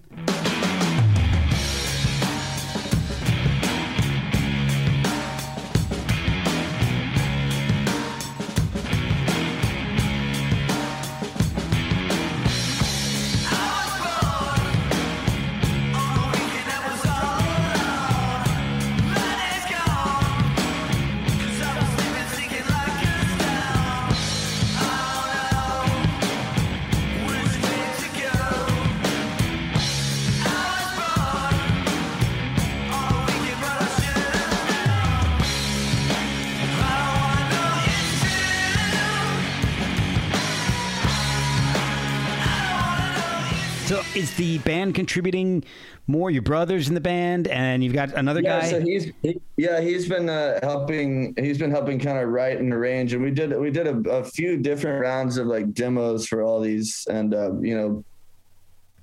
[44.20, 45.63] Is the band contributing
[46.05, 46.30] more?
[46.30, 48.70] Your brothers in the band, and you've got another Yeah, guy.
[48.70, 52.74] so he's he, yeah he's been uh, helping he's been helping kind of write and
[52.74, 56.43] arrange, and we did we did a, a few different rounds of like demos for
[56.43, 58.03] all these, and uh, you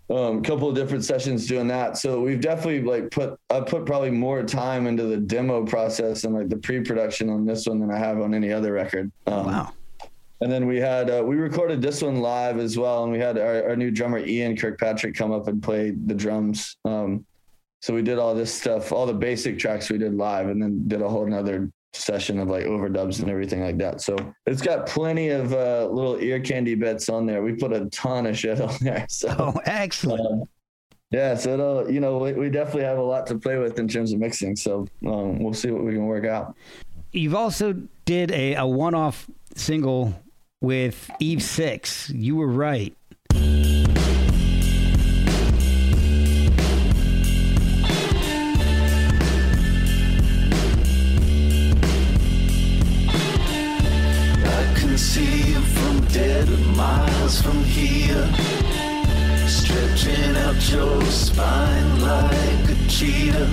[0.09, 1.97] know, um, a couple of different sessions doing that.
[1.97, 6.35] So we've definitely like put I put probably more time into the demo process and
[6.35, 9.11] like the pre-production on this one than I have on any other record.
[9.27, 9.73] Um, wow.
[10.41, 13.39] And then we had uh, we recorded this one live as well, and we had
[13.39, 16.77] our, our new drummer Ian Kirkpatrick come up and play the drums.
[16.85, 17.25] Um,
[17.81, 20.87] so we did all this stuff, all the basic tracks we did live, and then
[20.89, 24.03] did a whole nother session of like overdubs and everything like that.
[24.03, 24.17] So
[24.47, 27.43] it's got plenty of uh, little ear candy bits on there.
[27.43, 29.07] We put a ton of shit on there.
[29.09, 30.21] So Oh, excellent.
[30.43, 30.49] um,
[31.13, 33.89] yeah, so it'll, you know we, we definitely have a lot to play with in
[33.89, 34.57] terms of mixing.
[34.57, 36.55] So um, we'll see what we can work out.
[37.13, 37.75] You've also
[38.05, 40.13] did a, a one-off single
[40.61, 42.11] with Eve Six.
[42.11, 42.97] You were right.
[54.49, 58.29] I can see you from dead miles from here.
[59.47, 63.49] Stretching out your spine like a cheetah.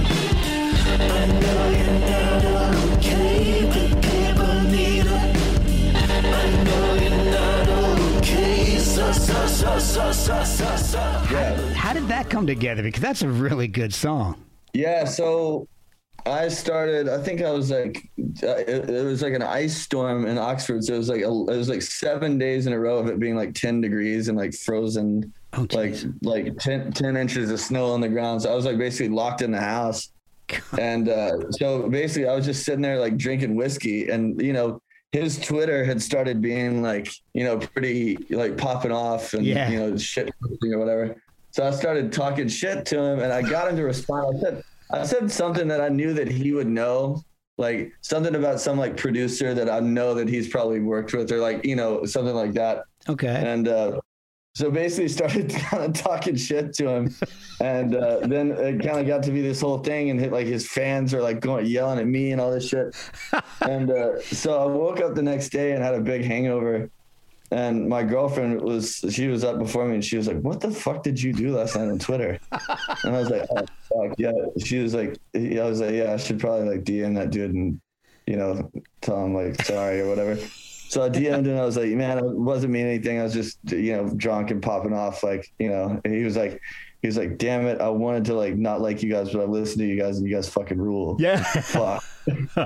[0.85, 3.52] I know you're not okay,
[10.25, 11.73] Yeah.
[11.73, 12.81] How did that come together?
[12.81, 14.41] Because that's a really good song.
[14.73, 15.67] Yeah, so
[16.25, 17.09] I started.
[17.09, 18.09] I think I was like,
[18.41, 20.85] uh, it, it was like an ice storm in Oxford.
[20.85, 23.19] So it was like a, it was like seven days in a row of it
[23.19, 27.91] being like ten degrees and like frozen, Oh, like like 10, 10 inches of snow
[27.91, 28.43] on the ground.
[28.43, 30.09] So I was like basically locked in the house,
[30.79, 34.81] and uh, so basically I was just sitting there like drinking whiskey, and you know.
[35.13, 39.69] His Twitter had started being like, you know, pretty like popping off and Yeah.
[39.69, 41.15] you know shit or whatever.
[41.51, 44.37] So I started talking shit to him, and I got him to respond.
[44.37, 47.21] I said, I said something that I knew that he would know,
[47.59, 51.37] like something about some like producer that I know that he's probably worked with, or
[51.37, 52.85] like you know something like that.
[53.07, 53.27] Okay.
[53.27, 54.01] And uh,
[54.55, 57.15] so basically started kind of talking shit to him,
[57.59, 60.47] and uh, then it kind of got to be this whole thing, and hit, like
[60.47, 62.95] his fans are like going yelling at me and all this shit.
[63.61, 66.89] and uh, so I woke up the next day and had a big hangover.
[67.51, 70.71] And my girlfriend was, she was up before me and she was like, What the
[70.71, 72.39] fuck did you do last night on Twitter?
[73.03, 74.15] And I was like, Oh, fuck.
[74.17, 74.31] Yeah.
[74.57, 77.79] She was like, I was like, Yeah, I should probably like DM that dude and,
[78.25, 80.35] you know, tell him like, sorry or whatever.
[80.93, 83.19] So I DM'd him and I was like, Man, it wasn't mean anything.
[83.19, 85.23] I was just, you know, drunk and popping off.
[85.23, 86.61] Like, you know, and he was like,
[87.01, 87.81] he was like, damn it.
[87.81, 90.27] I wanted to like not like you guys, but I listened to you guys and
[90.27, 91.17] you guys fucking rule.
[91.19, 91.41] yeah.
[91.43, 92.03] Fuck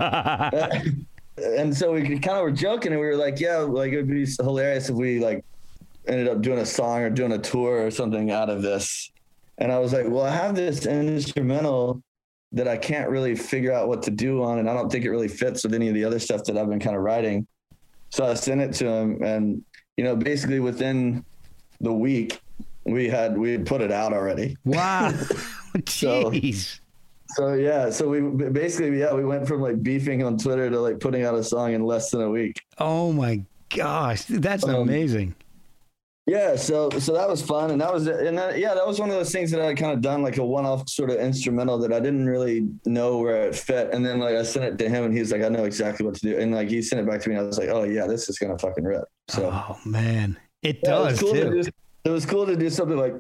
[1.38, 4.09] and so we kind of were joking and we were like yeah like it would
[4.09, 5.43] be hilarious if we like
[6.07, 9.11] ended up doing a song or doing a tour or something out of this
[9.57, 12.01] and i was like well i have this instrumental
[12.51, 15.09] that i can't really figure out what to do on and i don't think it
[15.09, 17.45] really fits with any of the other stuff that i've been kind of writing
[18.09, 19.61] so i sent it to him and
[19.97, 21.23] you know basically within
[21.81, 22.39] the week
[22.85, 25.11] we had we had put it out already wow.
[25.87, 26.79] So- Jeez.
[27.35, 30.99] so yeah so we basically yeah we went from like beefing on twitter to like
[30.99, 33.43] putting out a song in less than a week Oh my
[33.75, 35.35] gosh, that's Um, amazing.
[36.30, 39.09] Yeah, so so that was fun, and that was and that, yeah, that was one
[39.09, 41.93] of those things that I kind of done like a one-off sort of instrumental that
[41.93, 45.05] I didn't really know where it fit, and then like I sent it to him,
[45.05, 47.21] and he's like, I know exactly what to do, and like he sent it back
[47.21, 49.05] to me, and I was like, oh yeah, this is gonna fucking rip.
[49.30, 51.43] So oh man, it yeah, it does was cool too.
[51.49, 51.69] to do,
[52.03, 53.15] it was cool to do something like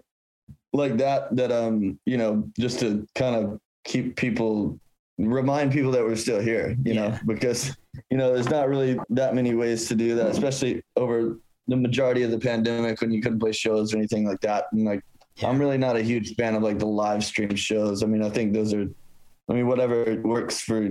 [0.73, 4.77] like that that um you know just to kind of keep people
[5.17, 7.07] remind people that we're still here you Yeah.
[7.07, 7.75] know because
[8.11, 11.37] you know there's not really that many ways to do that especially over
[11.67, 14.85] the majority of the pandemic when you couldn't play shows or anything like that and
[14.85, 15.03] like
[15.35, 15.49] Yeah.
[15.49, 18.29] i'm really not a huge fan of like the live stream shows i mean i
[18.29, 18.85] think those are
[19.49, 20.89] i mean whatever works for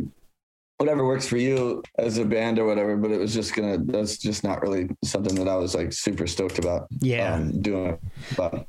[0.78, 4.18] whatever works for you as a band or whatever but it was just gonna that's
[4.18, 7.34] just not really something that i was like super stoked about Yeah.
[7.34, 7.98] um, doing
[8.36, 8.66] but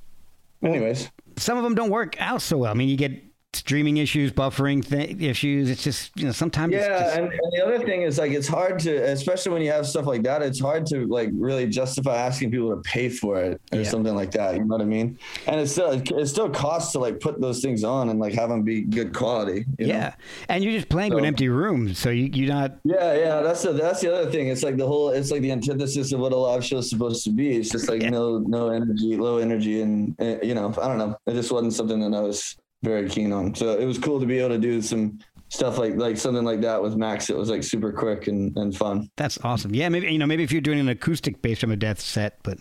[0.63, 2.71] anyways Some of them don't work out so well.
[2.71, 3.11] I mean, you get
[3.57, 5.69] streaming issues, buffering th- issues.
[5.69, 6.73] It's just you know sometimes.
[6.73, 9.61] it's yeah just- and, and the other thing is like it's hard to especially when
[9.61, 13.09] you have stuff like that it's hard to like really justify asking people to pay
[13.09, 13.83] for it or Yeah.
[13.89, 16.99] something like that you know what i mean and it's still it still costs to
[16.99, 19.93] like put those things on and like have them be good quality you know?
[19.93, 20.15] yeah,
[20.49, 22.77] and you're just playing to an empty room, so you you're not.
[22.83, 24.47] Yeah, yeah, that's the that's the other thing.
[24.47, 27.23] It's like the whole it's like the antithesis of what a live show is supposed
[27.25, 27.57] to be.
[27.57, 28.09] It's just like Yeah.
[28.09, 31.15] no no energy, low energy, and uh, you know I don't know.
[31.25, 33.55] It just wasn't something that I was very keen on.
[33.55, 35.19] So it was cool to be able to do some
[35.49, 37.29] stuff like like something like that with Max.
[37.29, 39.09] It was like super quick and and fun.
[39.17, 39.73] That's awesome.
[39.73, 42.39] Yeah, maybe you know maybe if you're doing an acoustic bass drum a death set,
[42.43, 42.59] but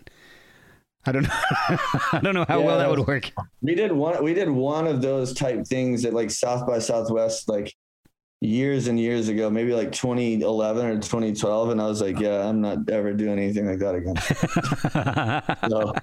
[1.04, 1.28] I don't know.
[2.12, 3.30] I don't know how well that would work.
[3.60, 4.22] We did one.
[4.22, 7.72] We did one of those type things at like South by Southwest, like
[8.40, 12.60] years and years ago, maybe like 2011 or 2012, and I was like, yeah, I'm
[12.60, 14.16] not ever doing anything like that again.
[15.70, 15.94] so,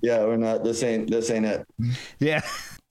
[0.00, 0.64] yeah, we're not.
[0.64, 1.10] This ain't.
[1.10, 1.66] This ain't it.
[2.18, 2.42] Yeah.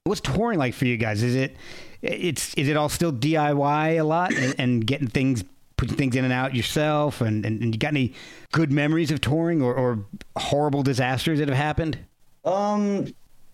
[0.08, 1.24] What's touring like for you guys?
[1.24, 1.56] Is it
[2.02, 5.44] it's is it all still DIY a lot and, and getting things
[5.78, 8.14] putting things in and out yourself and, and, and you got any
[8.52, 10.06] good memories of touring or, or
[10.36, 12.00] horrible disasters that have happened?
[12.46, 13.06] Um,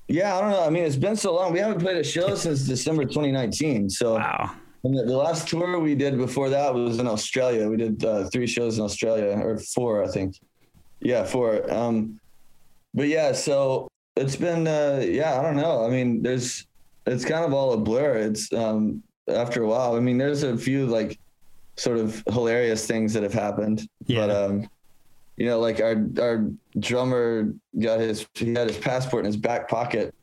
[0.07, 0.63] yeah, I don't know.
[0.65, 1.51] I mean, it's been so long.
[1.51, 3.89] We haven't played a show since December 2019.
[3.89, 4.55] So Wow.
[4.83, 7.69] And the, the last tour we did before that was in Australia.
[7.69, 10.39] We did uh, three shows in Australia, or four, I think.
[10.99, 11.71] Yeah, four.
[11.73, 12.19] Um,
[12.93, 15.85] but yeah, so it's been, uh, yeah, I don't know.
[15.85, 16.67] I mean, there's,
[17.05, 18.17] it's kind of all a blur.
[18.17, 19.95] It's um, after a while.
[19.95, 21.19] I mean, there's a few like
[21.75, 23.87] sort of hilarious things that have happened.
[24.05, 24.27] Yeah.
[24.27, 24.69] But um,
[25.37, 26.49] you know, like our our
[26.79, 30.13] drummer got his he had his passport in his back pocket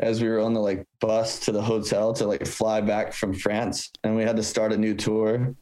[0.00, 3.34] as we were on the like bus to the hotel to like fly back from
[3.34, 5.54] France and we had to start a new tour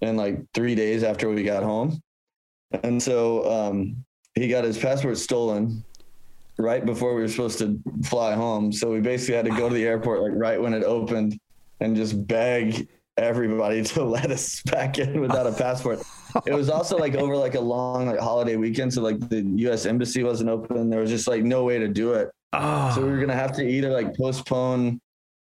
[0.00, 2.00] in like three days after we got home.
[2.84, 4.04] And so um,
[4.34, 5.84] he got his passport stolen
[6.58, 8.72] right before we were supposed to fly home.
[8.72, 11.38] So we basically had to go to the airport like right when it opened
[11.80, 16.02] and just beg everybody to let us back in without a passport.
[16.46, 18.92] It was also like over like a long like holiday weekend.
[18.94, 20.90] So like the US embassy wasn't open.
[20.90, 22.30] There was just like no way to do it.
[22.52, 25.00] Oh, So we were gonna have to either like postpone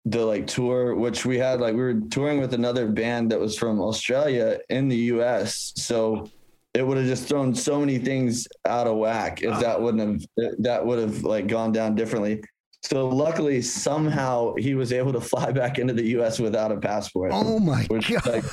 [0.06, 3.58] the like tour, which we had like we were touring with another band that was
[3.58, 5.74] from Australia in the US.
[5.76, 6.30] So
[6.74, 10.55] it would have just thrown so many things out of whack if that wouldn't have
[10.59, 12.41] that would have like gone down differently.
[12.82, 17.32] So luckily somehow he was able to fly back into the US without a passport.
[17.34, 18.26] oh my which god!
[18.26, 18.43] like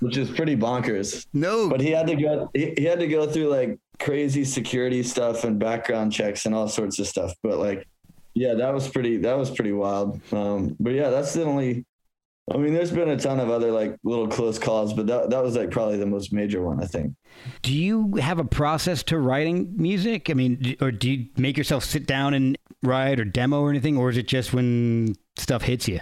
[0.00, 3.26] which is pretty bonkers no, but he had to go he, he had to go
[3.26, 7.86] through like crazy security stuff and background checks and all sorts of stuff but like
[8.34, 11.84] yeah that was pretty that was pretty wild um but yeah that's the only
[12.52, 15.42] i mean there's been a ton of other like little close calls but that, that
[15.42, 17.14] was like probably the most major one i think
[17.62, 20.30] do you have a process to writing music?
[20.30, 23.96] I mean, or do you make yourself sit down and write or demo or anything,
[23.96, 26.00] or is it just when stuff hits you?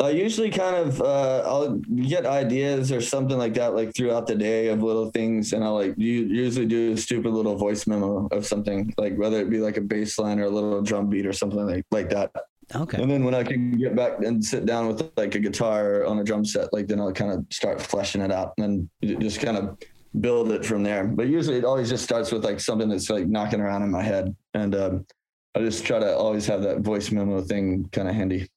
[0.00, 4.34] I usually kind of uh, I'll get ideas or something like that like throughout the
[4.34, 8.26] day of little things, and I'll like u- usually do a stupid little voice memo
[8.30, 11.26] of something like whether it be like a bass line or a little drum beat
[11.26, 12.30] or something like like that.
[12.74, 13.02] Okay.
[13.02, 16.18] And then when I can get back and sit down with like a guitar on
[16.18, 19.40] a drum set, like then I'll kind of start fleshing it out and then just
[19.40, 19.76] kind of
[20.20, 21.04] build it from there.
[21.04, 24.02] But usually it always just starts with like something that's like knocking around in my
[24.02, 25.06] head, and um,
[25.54, 28.48] I just try to always have that voice memo thing kind of handy.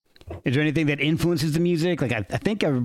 [0.46, 2.02] Is there anything that influences the music?
[2.02, 2.82] Like I, I think I,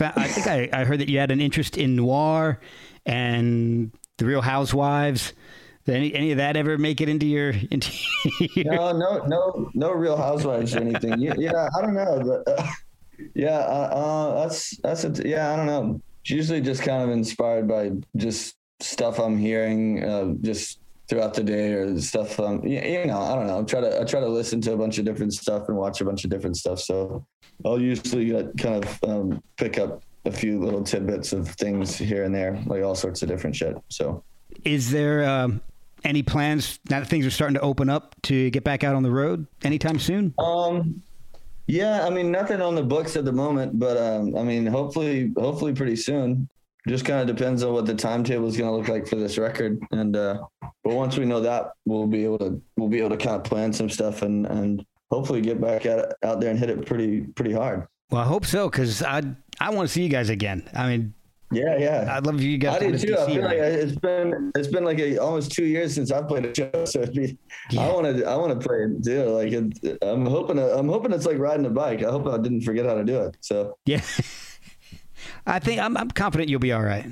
[0.00, 2.60] I think I, I heard that you had an interest in noir
[3.04, 5.32] and the Real Housewives.
[5.86, 7.92] Did any any of that ever make it into your into
[8.54, 11.20] your, no, no, no, no real housewives or anything.
[11.20, 12.66] Yeah, yeah I don't know, but uh,
[13.34, 16.00] yeah, uh, uh, that's that's a, yeah, I don't know.
[16.22, 21.44] It's usually just kind of inspired by just stuff I'm hearing, uh, just throughout the
[21.44, 22.38] day or stuff.
[22.40, 23.60] Um, you, you know, I don't know.
[23.60, 26.00] I try to I try to listen to a bunch of different stuff and watch
[26.00, 26.80] a bunch of different stuff.
[26.80, 27.24] So
[27.64, 32.24] I'll usually uh, kind of um, pick up a few little tidbits of things here
[32.24, 33.76] and there, like all sorts of different shit.
[33.88, 34.24] So.
[34.64, 35.60] Is there um,
[36.04, 39.02] any plans now that things are starting to open up to get back out on
[39.02, 40.34] the road anytime soon?
[40.38, 41.02] Um,
[41.66, 45.32] yeah, I mean, nothing on the books at the moment, but um, I mean, hopefully,
[45.36, 46.48] hopefully, pretty soon.
[46.86, 49.38] Just kind of depends on what the timetable is going to look like for this
[49.38, 50.38] record, and uh,
[50.84, 53.42] but once we know that, we'll be able to we'll be able to kind of
[53.42, 57.22] plan some stuff and and hopefully get back at, out there and hit it pretty
[57.22, 57.88] pretty hard.
[58.10, 59.22] Well, I hope so because I
[59.58, 60.68] I want to see you guys again.
[60.74, 61.14] I mean,
[61.52, 62.16] Yeah, yeah.
[62.16, 63.14] I'd love for you guys I to do to too.
[63.14, 66.26] I DC, feel like it's been it's been like a, almost two years since I've
[66.26, 67.38] played a show, so it'd be,
[67.78, 69.24] I want to I want to play it too.
[69.26, 72.02] Like it, I'm hoping I'm hoping it's like riding a bike.
[72.02, 73.36] I hope I didn't forget how to do it.
[73.40, 74.00] So Yeah.
[75.46, 77.06] I think I'm, I'm confident you'll be all right.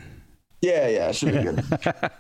[0.60, 1.64] yeah, yeah, should be good.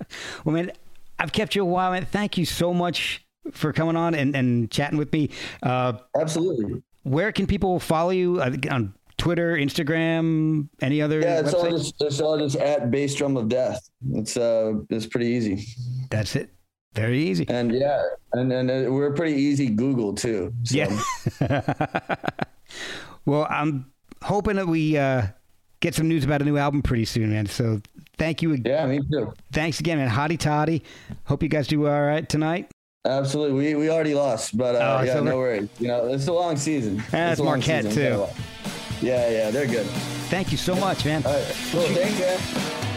[0.44, 0.72] Well, man,
[1.18, 2.04] I've kept you a while, man.
[2.06, 5.30] Thank you so much for coming on and, and chatting with me.
[5.62, 6.82] Uh, Absolutely.
[7.02, 8.94] where can people follow you on
[9.24, 13.48] Twitter, Instagram, any other Yeah, it's all just it's all just at bass drum of
[13.48, 13.80] death.
[14.12, 15.64] It's uh it's pretty easy.
[16.10, 16.50] That's it.
[16.92, 17.46] Very easy.
[17.48, 18.02] And yeah,
[18.34, 20.52] and and uh, we're pretty easy Google too.
[20.64, 20.76] So.
[20.76, 21.74] Yeah.
[23.24, 23.90] well, I'm
[24.22, 25.26] hoping that we uh,
[25.80, 27.46] get some news about a new album pretty soon, man.
[27.46, 27.80] So
[28.18, 28.52] thank you.
[28.52, 29.32] ag- Yeah, me too.
[29.52, 30.10] Thanks again, man.
[30.10, 30.82] Hotty Toddy.
[31.24, 32.70] Hope you guys do all right tonight.
[33.06, 33.54] Absolutely.
[33.54, 35.24] We we already lost, but uh, Oh, yeah, over?
[35.24, 35.68] no worries.
[35.78, 36.96] You know, it's a long season.
[37.12, 38.02] Yeah, It's it's long Marquette, season.
[38.02, 38.26] too.
[39.00, 39.86] Yeah, yeah, they're good.
[40.30, 41.24] Thank you so much, man.
[41.24, 41.56] All right.
[41.70, 41.82] Cool.
[41.82, 42.90] Thanks, man.